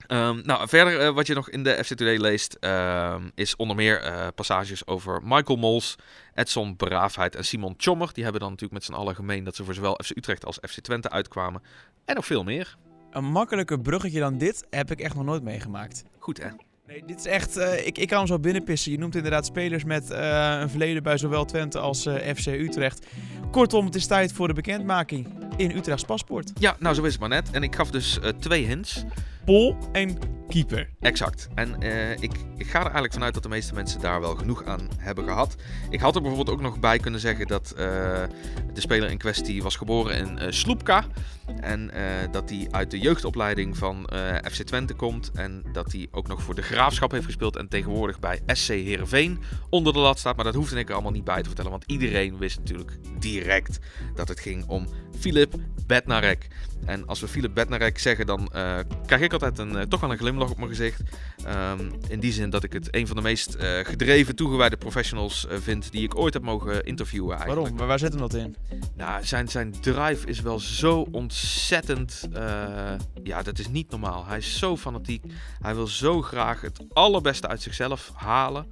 Ehm, 0.06 0.40
nou, 0.42 0.68
verder 0.68 1.00
eh, 1.00 1.14
wat 1.14 1.26
je 1.26 1.34
nog 1.34 1.50
in 1.50 1.62
de 1.62 1.84
FC 1.84 1.94
Today 1.94 2.16
leest, 2.16 2.56
ehm, 2.60 3.28
is 3.34 3.56
onder 3.56 3.76
meer 3.76 4.00
eh, 4.00 4.26
passages 4.34 4.86
over 4.86 5.20
Michael 5.24 5.58
Mols, 5.58 5.96
Edson 6.34 6.76
Braafheid 6.76 7.36
en 7.36 7.44
Simon 7.44 7.76
Tjommer. 7.76 8.10
Die 8.12 8.22
hebben 8.22 8.40
dan 8.40 8.50
natuurlijk 8.50 8.80
met 8.80 8.84
z'n 8.84 9.00
allen 9.00 9.14
gemeen 9.14 9.44
dat 9.44 9.56
ze 9.56 9.64
voor 9.64 9.74
zowel 9.74 10.00
FC 10.04 10.16
Utrecht 10.16 10.44
als 10.44 10.58
FC 10.68 10.80
Twente 10.80 11.10
uitkwamen. 11.10 11.62
En 12.04 12.14
nog 12.14 12.26
veel 12.26 12.44
meer. 12.44 12.76
Een 13.10 13.24
makkelijker 13.24 13.80
bruggetje 13.80 14.20
dan 14.20 14.38
dit 14.38 14.66
heb 14.70 14.90
ik 14.90 15.00
echt 15.00 15.14
nog 15.14 15.24
nooit 15.24 15.42
meegemaakt. 15.42 16.04
Goed 16.18 16.42
hè? 16.42 16.48
Nee, 16.86 17.02
dit 17.06 17.18
is 17.18 17.26
echt, 17.26 17.56
eh, 17.56 17.86
ik, 17.86 17.98
ik 17.98 18.08
kan 18.08 18.18
hem 18.18 18.26
zo 18.26 18.38
binnenpissen. 18.38 18.92
Je 18.92 18.98
noemt 18.98 19.14
inderdaad 19.14 19.46
spelers 19.46 19.84
met 19.84 20.10
een 20.10 20.70
verleden 20.70 21.02
bij 21.02 21.18
zowel 21.18 21.44
Twente 21.44 21.78
als 21.78 22.00
FC 22.36 22.46
Utrecht. 22.46 23.06
Kortom, 23.50 23.84
het 23.84 23.94
is 23.94 24.06
tijd 24.06 24.32
voor 24.32 24.48
de 24.48 24.54
bekendmaking 24.54 25.28
in 25.56 25.76
Utrechts 25.76 26.04
paspoort. 26.04 26.52
Ja, 26.58 26.76
nou 26.78 26.94
zo 26.94 27.02
is 27.02 27.12
het 27.12 27.20
maar 27.20 27.28
net. 27.28 27.50
En 27.50 27.62
ik 27.62 27.74
gaf 27.74 27.90
dus 27.90 28.18
twee 28.38 28.66
hints. 28.66 29.04
Pol 29.44 29.76
en 29.94 30.18
keeper. 30.48 30.88
Exact. 31.00 31.48
En 31.54 31.82
eh, 31.82 32.10
ik, 32.10 32.32
ik 32.56 32.66
ga 32.66 32.78
er 32.78 32.84
eigenlijk 32.84 33.12
vanuit 33.12 33.34
dat 33.34 33.42
de 33.42 33.48
meeste 33.48 33.74
mensen 33.74 34.00
daar 34.00 34.20
wel 34.20 34.34
genoeg 34.34 34.64
aan 34.64 34.88
hebben 34.98 35.24
gehad. 35.24 35.54
Ik 35.90 36.00
had 36.00 36.14
er 36.14 36.22
bijvoorbeeld 36.22 36.56
ook 36.56 36.62
nog 36.62 36.80
bij 36.80 36.98
kunnen 36.98 37.20
zeggen 37.20 37.46
dat 37.46 37.70
eh, 37.70 37.76
de 38.74 38.80
speler 38.80 39.10
in 39.10 39.18
kwestie 39.18 39.62
was 39.62 39.76
geboren 39.76 40.16
in 40.16 40.38
eh 40.38 40.50
Sloepka. 40.50 41.04
En 41.60 41.90
dat 42.30 42.50
hij 42.50 42.68
uit 42.70 42.90
de 42.90 42.98
jeugdopleiding 42.98 43.76
van 43.76 44.08
FC 44.50 44.62
Twente 44.62 44.94
komt. 44.94 45.30
En 45.34 45.62
dat 45.72 45.92
hij 45.92 46.08
ook 46.10 46.28
nog 46.28 46.42
voor 46.42 46.54
de 46.54 46.62
Graafschap 46.62 47.10
heeft 47.10 47.24
gespeeld. 47.24 47.56
En 47.56 47.68
tegenwoordig 47.68 48.18
bij 48.18 48.40
SC 48.46 48.68
Heerenveen 48.68 49.40
onder 49.70 49.92
de 49.92 49.98
lat 49.98 50.18
staat. 50.18 50.36
Maar 50.36 50.44
dat 50.44 50.54
hoefde 50.54 50.78
ik 50.78 50.88
er 50.88 50.94
allemaal 50.94 51.12
niet 51.12 51.24
bij 51.24 51.40
te 51.40 51.46
vertellen. 51.46 51.70
Want 51.70 51.84
iedereen 51.86 52.38
wist 52.38 52.58
natuurlijk 52.58 52.98
direct 53.18 53.78
dat 54.14 54.28
het 54.28 54.40
ging 54.40 54.64
om 54.66 54.86
Filip 55.18 55.54
Bednarek. 55.86 56.48
En 56.84 57.06
als 57.06 57.20
we 57.20 57.28
Filip 57.28 57.54
Bednarek 57.54 57.98
zeggen, 57.98 58.26
dan 58.26 58.48
krijg 59.06 59.22
ik 59.22 59.32
altijd 59.32 59.58
een, 59.58 59.88
toch 59.88 60.00
wel 60.00 60.10
een 60.10 60.18
glimlach 60.18 60.33
op 60.42 60.56
mijn 60.56 60.68
gezicht. 60.68 61.00
Ehm, 61.44 61.90
in 62.08 62.20
die 62.20 62.32
zin 62.32 62.50
dat 62.50 62.64
ik 62.64 62.72
het 62.72 62.94
een 62.94 63.06
van 63.06 63.16
de 63.16 63.22
meest 63.22 63.54
eh, 63.54 63.78
gedreven, 63.82 64.36
toegewijde 64.36 64.76
professionals 64.76 65.46
eh, 65.46 65.58
vind 65.58 65.92
die 65.92 66.02
ik 66.02 66.16
ooit 66.16 66.34
heb 66.34 66.42
mogen 66.42 66.84
interviewen 66.84 67.36
eigenlijk. 67.36 67.60
Waarom? 67.60 67.78
Waar, 67.78 67.86
waar 67.86 67.98
zit 67.98 68.10
hem 68.10 68.20
dat 68.20 68.34
in? 68.34 68.56
Nou, 68.96 69.24
zijn, 69.24 69.48
zijn 69.48 69.80
drive 69.80 70.26
is 70.26 70.40
wel 70.40 70.58
zo 70.58 71.06
ontzettend. 71.10 72.28
eh, 72.32 72.92
ja, 73.22 73.42
dat 73.42 73.58
is 73.58 73.68
niet 73.68 73.90
normaal. 73.90 74.26
Hij 74.26 74.38
is 74.38 74.58
zo 74.58 74.76
fanatiek. 74.76 75.24
Hij 75.60 75.74
wil 75.74 75.86
zo 75.86 76.22
graag 76.22 76.60
het 76.60 76.84
allerbeste 76.92 77.48
uit 77.48 77.62
zichzelf 77.62 78.12
halen. 78.14 78.66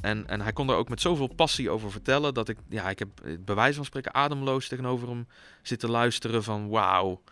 En, 0.00 0.26
en 0.26 0.40
hij 0.40 0.52
kon 0.52 0.68
er 0.68 0.76
ook 0.76 0.88
met 0.88 1.00
zoveel 1.00 1.26
passie 1.36 1.70
over 1.70 1.90
vertellen. 1.90 2.34
Dat 2.34 2.48
ik, 2.48 2.58
ja, 2.68 2.90
ik 2.90 2.98
heb 2.98 3.08
eh, 3.24 3.32
bij 3.40 3.54
wijze 3.54 3.76
van 3.76 3.84
spreken 3.84 4.14
ademloos 4.14 4.68
tegenover 4.68 5.08
hem 5.08 5.26
zitten 5.62 5.90
luisteren. 5.90 6.44
Van 6.44 6.68
wauw. 6.68 7.22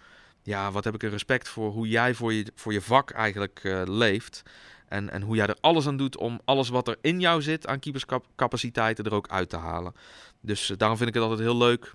Ja, 0.45 0.71
wat 0.73 0.85
heb 0.85 0.95
ik 0.95 1.03
er 1.03 1.11
respect 1.11 1.49
voor 1.49 1.71
hoe 1.71 1.89
jij 1.89 2.15
voor 2.15 2.33
je, 2.33 2.47
voor 2.55 2.73
je 2.73 2.81
vak 2.81 3.11
eigenlijk 3.11 3.61
eh, 3.63 3.83
leeft. 3.85 4.43
En, 4.89 5.11
en 5.11 5.23
hoe 5.23 5.37
jij 5.37 5.47
er 5.47 5.57
alles 5.61 5.87
aan 5.87 5.97
doet 5.97 6.17
om 6.17 6.41
alles 6.45 6.69
wat 6.69 6.89
er 6.89 6.99
in 7.01 7.21
jou 7.21 7.43
zit 7.43 7.67
aan 7.67 7.79
keeperscapaciteiten 7.79 9.05
er 9.05 9.15
ook 9.15 9.29
uit 9.29 9.49
te 9.49 9.57
halen. 9.57 9.95
Dus 10.41 10.71
eh, 10.71 10.77
daarom 10.77 10.97
vind 10.97 11.09
ik 11.09 11.15
het 11.15 11.23
altijd 11.25 11.43
heel 11.43 11.57
leuk 11.57 11.95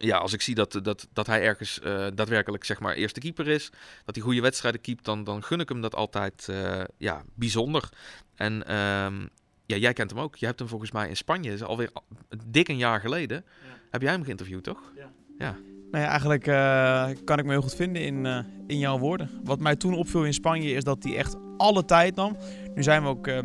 ja, 0.00 0.16
als 0.16 0.32
ik 0.32 0.42
zie 0.42 0.54
dat, 0.54 0.80
dat, 0.82 1.08
dat 1.12 1.26
hij 1.26 1.42
ergens 1.42 1.80
eh, 1.80 2.06
daadwerkelijk 2.14 2.64
zeg 2.64 2.80
maar 2.80 2.94
eerste 2.94 3.20
keeper 3.20 3.48
is, 3.48 3.70
dat 4.04 4.14
hij 4.14 4.24
goede 4.24 4.40
wedstrijden 4.40 4.80
keept, 4.80 5.04
dan, 5.04 5.24
dan 5.24 5.42
gun 5.42 5.60
ik 5.60 5.68
hem 5.68 5.80
dat 5.80 5.94
altijd 5.94 6.46
eh, 6.48 6.82
ja, 6.96 7.24
bijzonder. 7.34 7.88
En 8.34 8.66
ehm, 8.66 9.26
ja, 9.66 9.76
jij 9.76 9.92
kent 9.92 10.10
hem 10.10 10.20
ook. 10.20 10.36
Je 10.36 10.46
hebt 10.46 10.58
hem 10.58 10.68
volgens 10.68 10.90
mij 10.90 11.08
in 11.08 11.16
Spanje, 11.16 11.52
is 11.52 11.62
alweer 11.62 11.90
al- 11.92 12.04
dik 12.46 12.68
een 12.68 12.76
jaar 12.76 13.00
geleden. 13.00 13.44
Heb 13.90 14.02
jij 14.02 14.10
hem 14.12 14.24
geïnterviewd, 14.24 14.64
toch? 14.64 14.80
Ja. 15.38 15.58
Nou 15.90 16.04
ja, 16.04 16.10
eigenlijk 16.10 16.46
eh, 16.46 17.08
kan 17.24 17.38
ik 17.38 17.44
me 17.44 17.50
heel 17.50 17.62
goed 17.62 17.74
vinden 17.74 18.02
in, 18.02 18.26
eh, 18.26 18.38
in 18.66 18.78
jouw 18.78 18.98
woorden. 18.98 19.30
Wat 19.44 19.60
mij 19.60 19.76
toen 19.76 19.94
opviel 19.94 20.24
in 20.24 20.34
Spanje 20.34 20.70
is 20.70 20.84
dat 20.84 21.02
hij 21.02 21.16
echt 21.16 21.36
alle 21.56 21.84
tijd 21.84 22.14
nam. 22.14 22.36
Nu 22.74 22.82
zijn 22.82 23.02
we 23.02 23.08
ook 23.08 23.26
eh, 23.26 23.38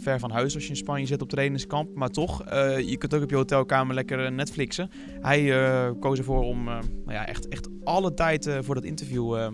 ver 0.00 0.18
van 0.18 0.30
huis 0.30 0.54
als 0.54 0.62
je 0.62 0.68
in 0.68 0.76
Spanje 0.76 1.06
zit 1.06 1.22
op 1.22 1.28
trainingskamp. 1.28 1.94
Maar 1.94 2.08
toch, 2.08 2.44
je 2.86 2.96
kunt 2.98 3.14
ook 3.14 3.22
op 3.22 3.30
je 3.30 3.36
hotelkamer 3.36 3.94
lekker 3.94 4.32
Netflixen. 4.32 4.90
Hij 5.20 5.52
koos 6.00 6.18
ervoor 6.18 6.42
om 6.42 6.64
nou 6.64 6.82
ja, 7.06 7.26
echt, 7.26 7.48
echt 7.48 7.68
alle 7.84 8.14
tijd 8.14 8.50
voor 8.60 8.74
dat 8.74 8.84
interview 8.84 9.50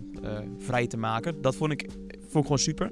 vrij 0.58 0.86
te 0.86 0.96
maken. 0.96 1.40
Dat 1.40 1.56
vond 1.56 1.72
ik, 1.72 1.88
vond 2.18 2.34
ik 2.34 2.42
gewoon 2.42 2.58
super. 2.58 2.90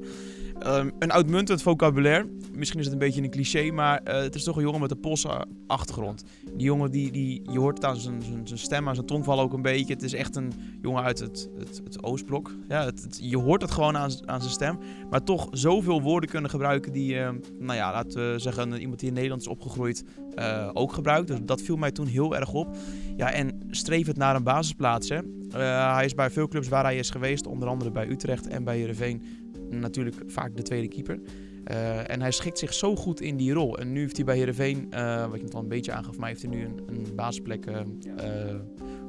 Ehm, 0.58 0.90
een 0.98 1.12
uitmuntend 1.12 1.62
vocabulaire. 1.62 2.28
Misschien 2.52 2.78
is 2.78 2.84
het 2.84 2.94
een 2.94 3.00
beetje 3.00 3.22
een 3.22 3.30
cliché, 3.30 3.70
maar 3.70 4.00
eh, 4.02 4.20
het 4.20 4.34
is 4.34 4.44
toch 4.44 4.56
een 4.56 4.62
jongen 4.62 4.80
met 4.80 4.90
een 4.90 5.00
Poolse 5.00 5.46
achtergrond. 5.66 6.24
Die 6.56 6.66
jongen, 6.66 6.90
die, 6.90 7.12
die, 7.12 7.42
je 7.50 7.58
hoort 7.58 7.76
het 7.76 7.86
aan 7.86 7.96
zijn, 7.96 8.22
stem, 8.44 8.88
aan 8.88 8.94
zijn 8.94 9.06
tongval 9.06 9.40
ook 9.40 9.52
een 9.52 9.62
beetje. 9.62 9.92
Het 9.92 10.02
is 10.02 10.12
echt 10.12 10.36
een 10.36 10.52
jongen 10.82 11.02
uit 11.02 11.18
het, 11.18 11.50
het, 11.58 11.80
het 11.84 12.02
Oostblok. 12.02 12.54
Ja, 12.68 12.90
je 13.10 13.38
hoort 13.38 13.62
het 13.62 13.70
gewoon 13.70 13.96
aan, 13.96 14.10
aan 14.24 14.40
zijn 14.40 14.52
stem. 14.52 14.78
Maar 15.10 15.22
toch 15.22 15.48
zoveel 15.50 16.02
woorden 16.02 16.30
kunnen 16.30 16.50
gebruiken 16.50 16.92
die, 16.92 17.18
eh, 17.18 17.28
nou 17.58 17.74
ja, 17.74 17.92
laten 17.92 18.32
we 18.32 18.38
zeggen, 18.38 18.80
iemand 18.80 18.98
die 18.98 19.08
in 19.08 19.14
Nederland 19.14 19.40
is 19.40 19.48
opgegroeid 19.48 20.04
eh, 20.34 20.70
ook 20.72 20.92
gebruikt. 20.92 21.26
Dus 21.26 21.38
dat 21.42 21.62
viel 21.62 21.76
mij 21.76 21.90
toen 21.90 22.06
heel 22.06 22.36
erg 22.36 22.52
op. 22.52 22.76
Ja, 23.16 23.32
en 23.32 23.60
streef 23.70 24.06
het 24.06 24.16
naar 24.16 24.36
een 24.36 24.44
basisplaats. 24.44 25.08
Hè. 25.08 25.18
Eh, 25.50 25.94
hij 25.94 26.04
is 26.04 26.14
bij 26.14 26.30
veel 26.30 26.48
clubs 26.48 26.68
waar 26.68 26.84
hij 26.84 26.96
is 26.96 27.10
geweest, 27.10 27.46
onder 27.46 27.68
andere 27.68 27.90
bij 27.90 28.08
Utrecht 28.08 28.46
en 28.46 28.64
bij 28.64 28.76
Heerenveen, 28.76 29.22
natuurlijk 29.70 30.16
vaak 30.26 30.56
de 30.56 30.62
tweede 30.62 30.88
keeper. 30.88 31.20
Eh, 31.64 32.10
en 32.10 32.20
hij 32.20 32.30
schikt 32.30 32.58
zich 32.58 32.74
zo 32.74 32.96
goed 32.96 33.20
in 33.20 33.36
die 33.36 33.52
rol. 33.52 33.78
En 33.78 33.92
nu 33.92 34.00
heeft 34.00 34.16
hij 34.16 34.24
bij 34.24 34.36
Heerenveen, 34.36 34.86
eh 34.90 35.28
wat 35.28 35.38
je 35.38 35.44
het 35.44 35.54
al 35.54 35.62
een 35.62 35.68
beetje 35.68 35.92
aangaf, 35.92 36.18
maar 36.18 36.28
heeft 36.28 36.42
hij 36.42 36.50
nu 36.50 36.64
een, 36.64 36.80
een 36.86 37.14
basisplek 37.14 37.66
eh, 37.66 37.80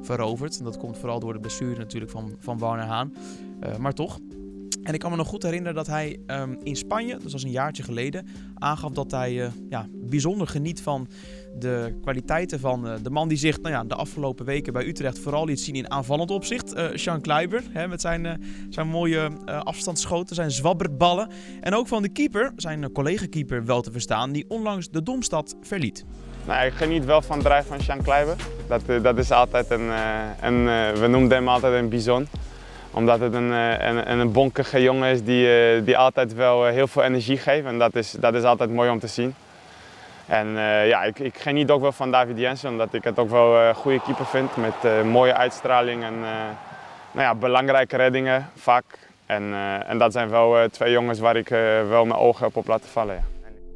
veroverd. 0.02 0.58
En 0.58 0.64
dat 0.64 0.78
komt 0.78 0.98
vooral 0.98 1.20
door 1.20 1.32
de 1.32 1.40
blessure 1.40 1.78
natuurlijk 1.78 2.10
van, 2.10 2.36
van 2.38 2.58
Warner 2.58 2.86
Haan. 2.86 3.12
Maar 3.78 3.94
toch. 3.94 4.18
En 4.88 4.94
ik 4.94 5.00
kan 5.00 5.10
me 5.10 5.16
nog 5.16 5.28
goed 5.28 5.42
herinneren 5.42 5.74
dat 5.74 5.86
hij 5.86 6.18
ehm, 6.26 6.54
in 6.62 6.76
Spanje, 6.76 7.14
dus 7.14 7.22
dat 7.22 7.32
was 7.32 7.42
een 7.42 7.50
jaartje 7.50 7.82
geleden, 7.82 8.26
aangaf 8.54 8.92
dat 8.92 9.10
hij 9.10 9.42
eh, 9.44 9.50
ja, 9.68 9.86
bijzonder 9.92 10.46
geniet 10.46 10.80
van 10.80 11.08
de 11.58 11.98
kwaliteiten 12.02 12.60
van 12.60 12.88
eh, 12.88 12.94
de 13.02 13.10
man 13.10 13.28
die 13.28 13.38
zich 13.38 13.60
nou 13.60 13.74
ja, 13.74 13.84
de 13.84 13.94
afgelopen 13.94 14.44
weken 14.44 14.72
bij 14.72 14.86
Utrecht 14.86 15.18
vooral 15.18 15.44
liet 15.44 15.60
zien 15.60 15.74
in 15.74 15.90
aanvallend 15.90 16.30
opzicht. 16.30 16.72
eh 16.72 16.86
Sean 16.94 17.20
Kleiber, 17.20 17.62
hè, 17.70 17.88
met 17.88 18.00
zijn, 18.00 18.42
zijn 18.68 18.88
mooie 18.88 19.30
afstandsschoten, 19.44 20.34
zijn 20.34 20.50
zwabberballen. 20.50 21.30
En 21.60 21.74
ook 21.74 21.88
van 21.88 22.02
de 22.02 22.08
keeper, 22.08 22.52
zijn 22.56 22.92
collega-keeper 22.92 23.64
wel 23.64 23.80
te 23.80 23.92
verstaan, 23.92 24.32
die 24.32 24.44
onlangs 24.48 24.90
de 24.90 25.02
Domstad 25.02 25.56
verliet. 25.60 26.04
Nou, 26.46 26.66
ik 26.66 26.72
geniet 26.72 27.04
wel 27.04 27.22
van 27.22 27.36
het 27.36 27.46
drijf 27.46 27.66
van 27.66 27.80
Sean 27.80 28.02
Kleiber. 28.02 28.36
Dat, 28.68 28.82
dat 29.02 29.18
is 29.18 29.30
altijd 29.30 29.70
een, 29.70 29.90
een 30.42 30.64
we 31.00 31.06
noemden 31.10 31.36
hem 31.36 31.48
altijd 31.48 31.82
een 31.82 31.88
bison. 31.88 32.26
Omdat 32.98 33.20
het 33.20 33.34
een, 33.34 33.52
eh, 33.52 33.88
een, 33.88 34.10
een, 34.10 34.18
een 34.18 34.32
bonkige 34.32 34.82
jongen 34.82 35.10
is 35.10 35.24
die, 35.24 35.48
eh, 35.48 35.84
die 35.84 35.98
altijd 35.98 36.34
wel 36.34 36.66
eh, 36.66 36.72
heel 36.72 36.86
veel 36.86 37.02
energie 37.02 37.36
geeft. 37.36 37.66
En 37.66 37.78
dat 37.78 37.94
is, 37.96 38.10
dat 38.10 38.34
is 38.34 38.42
altijd 38.42 38.70
mooi 38.70 38.90
om 38.90 38.98
te 38.98 39.06
zien. 39.06 39.34
En 40.26 40.48
ja, 40.86 41.02
ik, 41.04 41.18
ik 41.18 41.38
geniet 41.38 41.70
ook 41.70 41.80
wel 41.80 41.92
van 41.92 42.10
David 42.10 42.38
Jensen, 42.38 42.70
omdat 42.70 42.94
ik 42.94 43.04
het 43.04 43.18
ook 43.18 43.30
wel 43.30 43.56
een 43.56 43.74
goede 43.74 44.00
keeper 44.00 44.26
vind. 44.26 44.56
Met 44.56 45.04
mooie 45.04 45.34
uitstraling 45.34 46.02
en 46.02 46.20
nou 47.10 47.26
ja, 47.26 47.34
belangrijke 47.34 47.96
reddingen 47.96 48.50
vaak. 48.54 48.84
En, 49.26 49.54
en 49.86 49.98
dat 49.98 50.12
zijn 50.12 50.28
wel 50.28 50.68
twee 50.70 50.92
jongens 50.92 51.18
waar 51.18 51.36
ik 51.36 51.48
wel 51.88 52.04
mijn 52.04 52.20
ogen 52.20 52.44
heb 52.44 52.56
op 52.56 52.66
laten 52.66 52.88
vallen. 52.88 53.24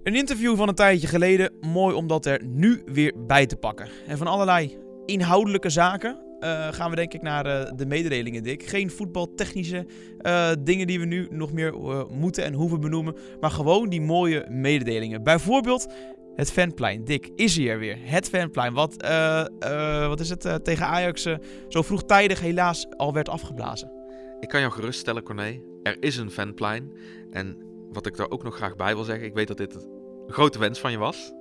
Een 0.02 0.14
interview 0.14 0.56
van 0.56 0.68
een 0.68 0.74
tijdje 0.74 1.06
geleden, 1.06 1.52
mooi 1.60 1.94
om 1.94 2.06
dat 2.06 2.26
er 2.26 2.40
nu 2.44 2.82
weer 2.86 3.12
bij 3.16 3.46
te 3.46 3.56
pakken. 3.56 3.88
En 4.06 4.18
van 4.18 4.26
allerlei 4.26 4.78
inhoudelijke 5.06 5.70
zaken 5.70 6.31
gaan 6.70 6.90
we 6.90 6.96
denk 6.96 7.14
ik 7.14 7.22
naar 7.22 7.46
eh, 7.46 7.72
de 7.76 7.86
mededelingen, 7.86 8.42
Dick. 8.42 8.62
Geen 8.62 8.90
voetbaltechnische 8.90 9.86
eh, 10.18 10.50
dingen 10.60 10.86
die 10.86 11.00
we 11.00 11.06
nu 11.06 11.26
nog 11.30 11.52
meer 11.52 11.74
eh, 11.74 12.04
moeten 12.08 12.44
en 12.44 12.52
hoeven 12.52 12.80
benoemen, 12.80 13.16
maar 13.40 13.50
gewoon 13.50 13.88
die 13.88 14.00
mooie 14.00 14.46
mededelingen. 14.48 15.22
Bijvoorbeeld 15.22 15.86
het 16.34 16.52
fanplein. 16.52 17.04
Dick, 17.04 17.30
is 17.34 17.56
hij 17.56 17.68
er 17.68 17.78
weer? 17.78 17.96
Het 18.00 18.28
fanplein, 18.28 18.72
wat, 18.74 19.02
eh, 19.02 19.40
eh, 19.40 20.08
wat 20.08 20.20
is 20.20 20.28
het 20.28 20.44
eh, 20.44 20.54
tegen 20.54 20.86
Ajax 20.86 21.24
eh, 21.24 21.34
zo 21.68 21.82
vroegtijdig 21.82 22.40
helaas 22.40 22.86
al 22.96 23.12
werd 23.12 23.28
afgeblazen. 23.28 23.92
Ik 24.40 24.48
kan 24.48 24.60
jou 24.60 24.72
geruststellen, 24.72 25.22
Corné. 25.22 25.60
Er 25.82 25.96
is 26.00 26.16
een 26.16 26.30
fanplein. 26.30 26.92
En 27.30 27.56
wat 27.92 28.06
ik 28.06 28.16
daar 28.16 28.30
ook 28.30 28.42
nog 28.42 28.56
graag 28.56 28.76
bij 28.76 28.94
wil 28.94 29.04
zeggen, 29.04 29.26
ik 29.26 29.34
weet 29.34 29.48
dat 29.48 29.56
dit 29.56 29.74
een 29.74 30.32
grote 30.32 30.58
wens 30.58 30.80
van 30.80 30.90
je 30.90 30.98
was. 30.98 31.32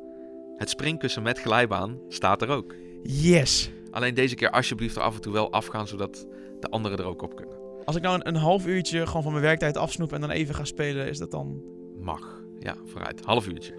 Het 0.55 0.69
springkussen 0.69 1.23
met 1.23 1.39
glijbaan 1.39 1.99
staat 2.07 2.41
er 2.41 2.49
ook. 2.49 2.75
Yes! 3.03 3.71
Alleen 3.91 4.13
deze 4.13 4.35
keer 4.35 4.49
alsjeblieft 4.49 4.95
er 4.95 5.01
af 5.01 5.15
en 5.15 5.21
toe 5.21 5.33
wel 5.33 5.51
afgaan, 5.51 5.87
zodat 5.87 6.27
de 6.59 6.69
anderen 6.69 6.97
er 6.97 7.05
ook 7.05 7.21
op 7.21 7.35
kunnen. 7.35 7.55
Als 7.85 7.95
ik 7.95 8.01
nou 8.01 8.15
een, 8.15 8.27
een 8.27 8.35
half 8.35 8.65
uurtje 8.65 9.07
gewoon 9.07 9.23
van 9.23 9.31
mijn 9.31 9.43
werktijd 9.43 9.77
afsnoep 9.77 10.13
en 10.13 10.21
dan 10.21 10.29
even 10.29 10.55
ga 10.55 10.63
spelen, 10.63 11.07
is 11.07 11.17
dat 11.17 11.31
dan... 11.31 11.61
Mag. 11.99 12.41
Ja, 12.59 12.75
vooruit. 12.85 13.21
Half 13.25 13.47
uurtje. 13.47 13.73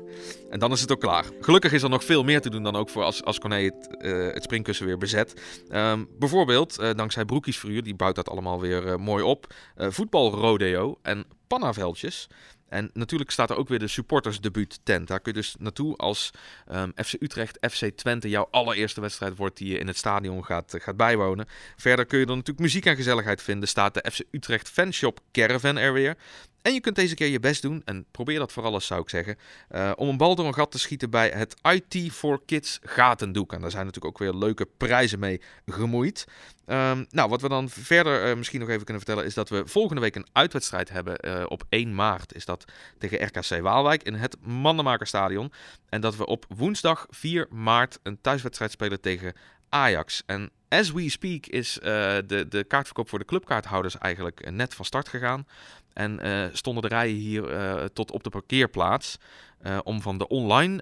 En 0.51 0.59
dan 0.59 0.73
is 0.73 0.81
het 0.81 0.93
ook 0.93 1.01
klaar. 1.01 1.25
Gelukkig 1.41 1.73
is 1.73 1.83
er 1.83 1.91
nog 1.91 2.05
veel 2.05 2.23
meer 2.23 2.41
te 2.41 2.51
doen 2.51 2.63
dan 2.63 2.77
ook 2.77 2.89
voor 2.89 3.03
als, 3.03 3.25
als 3.25 3.39
Corné 3.39 3.65
het, 3.65 3.97
eh, 3.99 4.33
het 4.35 4.43
springkussen 4.43 4.87
weer 4.87 4.99
bezet. 4.99 5.63
Ehm, 5.69 6.05
bijvoorbeeld, 6.19 6.79
eh, 6.79 6.91
dankzij 6.95 7.25
Broekiesverhuur, 7.25 7.83
die 7.83 7.95
bouwt 7.95 8.15
dat 8.15 8.29
allemaal 8.29 8.61
weer 8.61 8.87
eh, 8.87 8.97
mooi 8.97 9.25
op. 9.25 9.55
Voetbalrodeo 9.77 10.99
en 11.03 11.25
pannaveldjes. 11.47 12.29
En 12.73 12.91
natuurlijk 12.93 13.31
staat 13.31 13.51
er 13.51 13.57
ook 13.57 13.69
weer 13.69 13.79
de 13.79 13.89
supportersdebuut 13.89 14.81
tent. 14.83 15.09
Daar 15.09 15.21
kun 15.21 15.33
je 15.33 15.39
dus 15.39 15.55
naartoe 15.59 15.97
als 15.97 16.31
ehm, 16.67 16.91
FC 17.05 17.13
Utrecht, 17.21 17.59
FC 17.71 17.91
Twente 17.97 18.29
jouw 18.29 18.49
allereerste 18.51 19.01
wedstrijd 19.01 19.37
wordt 19.37 19.57
die 19.57 19.73
je 19.73 19.79
in 19.79 19.87
het 19.87 19.97
stadion 19.97 20.45
gaat, 20.45 20.75
eh, 20.75 20.81
gaat 20.81 20.97
bijwonen. 20.97 21.47
Verder 21.77 22.07
kun 22.07 22.19
je 22.19 22.25
er 22.25 22.31
natuurlijk 22.31 22.59
muziek 22.59 22.87
en 22.87 22.97
gezelligheid 22.97 23.43
vinden. 23.43 23.69
Staat 23.69 23.95
de 23.95 24.11
FC 24.13 24.21
Utrecht 24.31 24.69
fanshop 24.69 25.21
Caravan 25.33 25.77
er 25.77 25.93
weer. 25.93 26.17
En 26.63 26.73
je 26.73 26.81
kunt 26.81 26.97
deze 26.97 27.15
keer 27.15 27.29
je 27.29 27.41
best 27.41 27.63
doen, 27.63 27.83
en 27.85 28.07
probeer 28.11 28.39
dat 28.39 28.53
vooral 28.53 28.75
eens 28.75 28.87
zou 28.87 29.01
ik 29.01 29.09
zeggen, 29.09 29.37
eh, 29.69 29.93
om 29.97 30.09
een 30.09 30.17
bal 30.17 30.35
door 30.35 30.47
een 30.47 30.55
gat 30.55 30.71
te 30.71 30.79
schieten 30.79 31.11
bij 31.11 31.29
het 31.29 31.55
IT 31.63 32.13
for 32.13 32.41
Kids 32.47 32.79
gatendoek. 32.83 33.53
En 33.53 33.61
daar 33.61 33.71
zijn 33.71 33.85
natuurlijk 33.87 34.15
ook 34.15 34.21
weer 34.21 34.41
leuke 34.41 34.69
prijzen 34.77 35.19
mee 35.19 35.41
gemoeid. 35.67 36.27
Ehm, 36.67 37.05
nou, 37.11 37.29
wat 37.29 37.41
we 37.41 37.49
dan 37.49 37.69
verder 37.69 38.31
eh, 38.31 38.37
misschien 38.37 38.61
nog 38.61 38.69
even 38.69 38.85
kunnen 38.85 39.03
vertellen 39.03 39.29
is 39.29 39.35
dat 39.35 39.49
we 39.49 39.63
volgende 39.67 40.01
week 40.01 40.15
een 40.15 40.27
uitwedstrijd 40.33 40.91
hebben. 40.91 41.17
eh, 41.19 41.45
op 41.49 41.63
1 41.69 41.95
maart 41.95 42.35
is 42.35 42.45
dat 42.45 42.65
tegen 42.99 43.27
RKC 43.27 43.61
Waalwijk 43.63 44.03
in 44.03 44.15
het 44.15 44.37
Mandenmakerstadion. 44.41 45.53
En 45.89 46.01
dat 46.01 46.17
we 46.17 46.27
op 46.27 46.45
woensdag 46.49 47.07
4 47.11 47.47
maart 47.51 47.99
een 48.03 48.21
thuiswedstrijd 48.21 48.71
spelen 48.71 49.01
tegen 49.01 49.33
Ajax. 49.69 50.23
En 50.27 50.51
as 50.69 50.93
we 50.93 51.11
speak 51.11 51.47
is 51.47 51.79
de, 51.83 52.47
de 52.49 52.65
kaartverkoop 52.65 53.09
voor 53.09 53.19
de 53.19 53.25
clubkaarthouders 53.25 53.99
eigenlijk 53.99 54.51
net 54.51 54.75
van 54.75 54.85
start 54.85 55.09
gegaan. 55.09 55.47
En 55.95 56.21
eh, 56.21 56.49
stonden 56.53 56.83
de 56.83 56.89
rijen 56.89 57.17
hier 57.17 57.51
eh, 57.51 57.85
tot 57.85 58.11
op 58.11 58.23
de 58.25 58.31
parkeerplaats. 58.31 59.19
eh, 59.63 59.79
om 59.85 60.03
van 60.03 60.19
de 60.19 60.29
online 60.29 60.81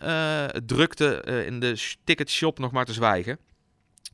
drukte 0.66 1.22
in 1.46 1.60
de 1.60 1.76
sh- 1.76 1.94
ticketshop 2.04 2.58
nog 2.58 2.70
maar 2.72 2.84
te 2.84 2.92
zwijgen. 2.92 3.38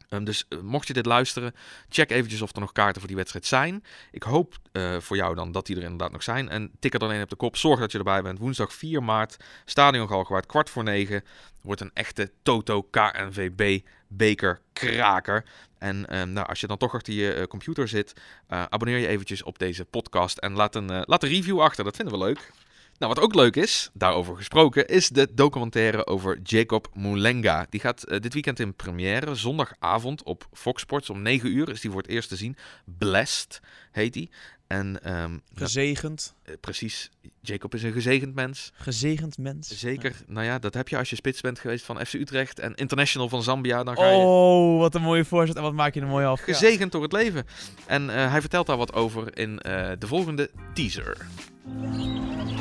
Ehm, 0.09 0.25
dus 0.25 0.45
mocht 0.63 0.87
je 0.87 0.93
dit 0.93 1.07
luisteren, 1.07 1.55
check 1.89 2.11
eventjes 2.11 2.43
of 2.43 2.55
er 2.55 2.61
nog 2.61 2.73
kaarten 2.73 2.99
voor 2.99 3.07
die 3.09 3.17
wedstrijd 3.17 3.47
zijn. 3.47 3.85
Ik 4.11 4.23
hoop 4.23 4.55
voor 4.99 5.17
jou 5.17 5.35
dan 5.35 5.53
dat 5.53 5.67
die 5.67 5.77
er 5.77 5.83
inderdaad 5.83 6.13
nog 6.13 6.23
zijn. 6.23 6.49
En 6.49 6.71
tik 6.79 6.93
er 6.93 6.99
dan 6.99 7.11
een 7.11 7.23
op 7.23 7.29
de 7.31 7.37
kop. 7.37 7.57
Zorg 7.57 7.81
dat 7.81 7.93
je 7.93 7.99
erbij 7.99 8.23
bent. 8.23 8.39
Woensdag 8.39 8.73
4 8.75 9.03
maart, 9.03 9.37
Stadion 9.65 10.09
Galgenwaard, 10.09 10.47
kwart 10.47 10.71
voor 10.71 10.83
negen. 10.85 11.25
Wordt 11.63 11.81
een 11.81 11.91
echte 11.95 12.33
Toto 12.43 12.83
KNVB 12.83 13.81
bekerkraker. 14.09 15.45
En 15.79 16.07
ehm, 16.07 16.33
nou, 16.33 16.47
als 16.47 16.61
je 16.61 16.67
dan 16.67 16.77
toch 16.77 16.95
achter 16.95 17.13
je 17.13 17.33
eh, 17.33 17.47
computer 17.47 17.89
zit, 17.89 18.13
eh, 18.49 18.65
abonneer 18.69 18.99
je 18.99 19.07
eventjes 19.07 19.43
op 19.43 19.59
deze 19.59 19.85
podcast 19.85 20.39
en 20.39 20.53
laat 20.53 20.75
een, 20.75 20.91
eh, 20.91 21.01
laat 21.05 21.23
een 21.23 21.29
review 21.29 21.61
achter. 21.61 21.85
Dat 21.85 21.97
vinden 21.97 22.19
we 22.19 22.25
leuk. 22.25 22.51
Nou, 22.99 23.15
wat 23.15 23.25
ook 23.25 23.35
leuk 23.35 23.57
is, 23.57 23.91
daarover 23.93 24.37
gesproken, 24.37 24.87
is 24.87 25.09
de 25.09 25.29
documentaire 25.35 26.07
over 26.07 26.39
Jacob 26.43 26.89
Moulenga. 26.95 27.67
Die 27.71 27.81
gaat 27.81 28.05
dit 28.09 28.33
weekend 28.33 28.61
in 28.61 28.75
première, 28.75 29.35
zondagavond 29.35 30.23
op 30.23 30.49
Fox 30.53 30.83
Sports 30.83 31.11
om 31.11 31.23
9 31.23 31.57
uur. 31.57 31.71
Is 31.71 31.81
die 31.81 31.91
voor 31.91 32.03
het 32.03 32.11
eerst 32.11 32.29
te 32.29 32.37
zien. 32.37 32.57
Blessed 32.99 33.61
heet 33.91 34.13
die. 34.13 34.31
En, 34.67 35.03
ehm, 35.03 35.15
nou, 35.31 35.41
Gezegend. 35.55 36.35
eh, 36.45 36.55
precies, 36.61 37.11
Jacob 37.41 37.75
is 37.75 37.83
een 37.83 37.93
gezegend 37.93 38.35
mens. 38.35 38.73
Gezegend 38.75 39.39
mens. 39.39 39.79
Zeker. 39.79 40.17
Nou 40.27 40.47
ja, 40.47 40.59
dat 40.59 40.75
heb 40.75 40.89
je 40.89 40.97
als 40.99 41.11
je 41.11 41.17
spits 41.17 41.41
bent 41.41 41.59
geweest 41.59 41.85
van 41.85 42.07
FC 42.07 42.13
Utrecht 42.13 42.59
en 42.61 42.75
International 42.75 43.29
van 43.29 43.43
Zambia. 43.43 43.85
Dan 43.85 43.97
ga 43.97 44.07
je 44.11 44.17
Oh, 44.17 44.79
wat 44.79 44.95
een 44.95 45.03
mooie 45.03 45.25
voorzet 45.25 45.57
en 45.57 45.63
wat 45.63 45.73
maak 45.73 45.95
je 45.95 46.01
er 46.01 46.07
mooi 46.07 46.27
af. 46.27 46.47
Ja. 46.47 46.53
gezegend 46.53 46.93
door 46.93 47.03
het 47.03 47.13
leven. 47.13 47.47
En 47.87 48.11
eh, 48.11 48.31
hij 48.31 48.41
vertelt 48.41 48.67
daar 48.67 48.77
wat 48.77 48.93
over 48.93 49.39
in 49.39 49.59
eh, 49.61 49.91
de 49.99 50.07
volgende 50.07 50.51
teaser. 50.75 51.27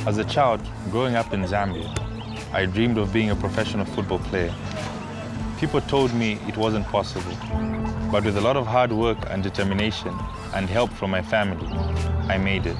As 0.05 0.17
a 0.17 0.27
child, 0.27 0.59
growing 0.89 1.17
up 1.17 1.33
in 1.33 1.47
Zambia, 1.47 1.91
I 2.61 2.67
dreamed 2.71 2.97
of 2.97 3.11
being 3.11 3.31
a 3.31 3.35
professional 3.35 3.85
football 3.85 4.19
player. 4.29 4.53
People 5.59 5.85
told 5.85 6.13
me 6.13 6.37
it 6.47 6.55
wasn't 6.55 6.89
possible, 6.91 7.31
but 8.15 8.23
with 8.23 8.37
a 8.37 8.41
lot 8.41 8.55
of 8.55 8.65
hard 8.65 8.93
work 8.93 9.17
and 9.29 9.43
determination 9.43 10.17
and 10.53 10.69
help 10.69 10.89
from 10.91 11.11
my 11.11 11.21
family, 11.21 11.67
I 12.29 12.37
made 12.37 12.65
it. 12.65 12.77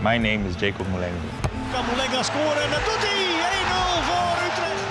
My 0.00 0.16
name 0.16 0.46
is 0.46 0.54
Jacob 0.54 0.86
Mulenga. 0.92 1.20
Kan 1.72 1.84
Molenga 1.86 2.22
scoren 2.22 2.62
en 2.62 2.70
dat 2.70 2.84
doet 2.84 3.02
hij! 3.08 3.22
1-0 3.58 4.04
voor 4.08 4.36
Utrecht. 4.46 4.82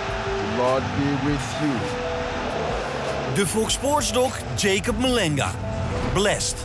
Lord 0.58 0.84
be 0.97 1.30
with 1.30 1.45
you. 1.62 1.73
De 3.36 3.47
Fox 3.47 3.73
Sports 3.73 4.12
Doc 4.12 4.32
Jacob 4.56 4.97
Molenga. 4.97 5.52
Blessed. 6.13 6.58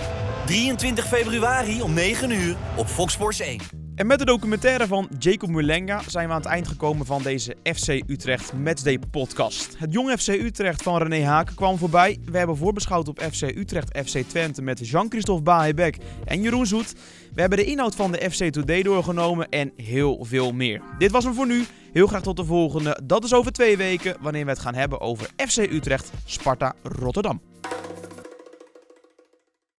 23 0.46 1.04
februari 1.04 1.82
om 1.82 1.92
9 1.92 2.30
uur 2.30 2.56
op 2.74 2.86
Fox 2.88 3.12
Sports 3.12 3.40
1. 3.40 3.77
En 3.98 4.06
met 4.06 4.18
de 4.18 4.24
documentaire 4.24 4.86
van 4.86 5.08
Jacob 5.18 5.48
Mulenga 5.48 6.00
zijn 6.06 6.26
we 6.26 6.32
aan 6.32 6.40
het 6.40 6.48
eind 6.48 6.68
gekomen 6.68 7.06
van 7.06 7.22
deze 7.22 7.56
FC 7.62 7.88
Utrecht 7.88 8.52
Matchday 8.52 8.98
podcast. 9.10 9.78
Het 9.78 9.92
jong 9.92 10.10
FC 10.10 10.28
Utrecht 10.28 10.82
van 10.82 11.02
René 11.02 11.24
Haken 11.24 11.54
kwam 11.54 11.78
voorbij. 11.78 12.18
We 12.24 12.38
hebben 12.38 12.56
voorbeschouwd 12.56 13.08
op 13.08 13.20
FC 13.32 13.42
Utrecht 13.42 13.98
FC 13.98 14.18
Twente 14.18 14.62
met 14.62 14.88
Jean-Christophe 14.88 15.42
Baebek 15.42 15.96
en 16.24 16.42
Jeroen 16.42 16.66
Zoet. 16.66 16.94
We 17.34 17.40
hebben 17.40 17.58
de 17.58 17.64
inhoud 17.64 17.94
van 17.94 18.12
de 18.12 18.30
FC 18.30 18.52
Today 18.52 18.82
doorgenomen 18.82 19.48
en 19.48 19.72
heel 19.76 20.24
veel 20.24 20.52
meer. 20.52 20.82
Dit 20.98 21.10
was 21.10 21.24
hem 21.24 21.34
voor 21.34 21.46
nu. 21.46 21.64
Heel 21.92 22.06
graag 22.06 22.22
tot 22.22 22.36
de 22.36 22.44
volgende. 22.44 22.98
Dat 23.04 23.24
is 23.24 23.34
over 23.34 23.52
twee 23.52 23.76
weken 23.76 24.16
wanneer 24.20 24.44
we 24.44 24.50
het 24.50 24.60
gaan 24.60 24.74
hebben 24.74 25.00
over 25.00 25.30
FC 25.36 25.56
Utrecht 25.56 26.10
Sparta 26.24 26.74
Rotterdam. 26.82 27.40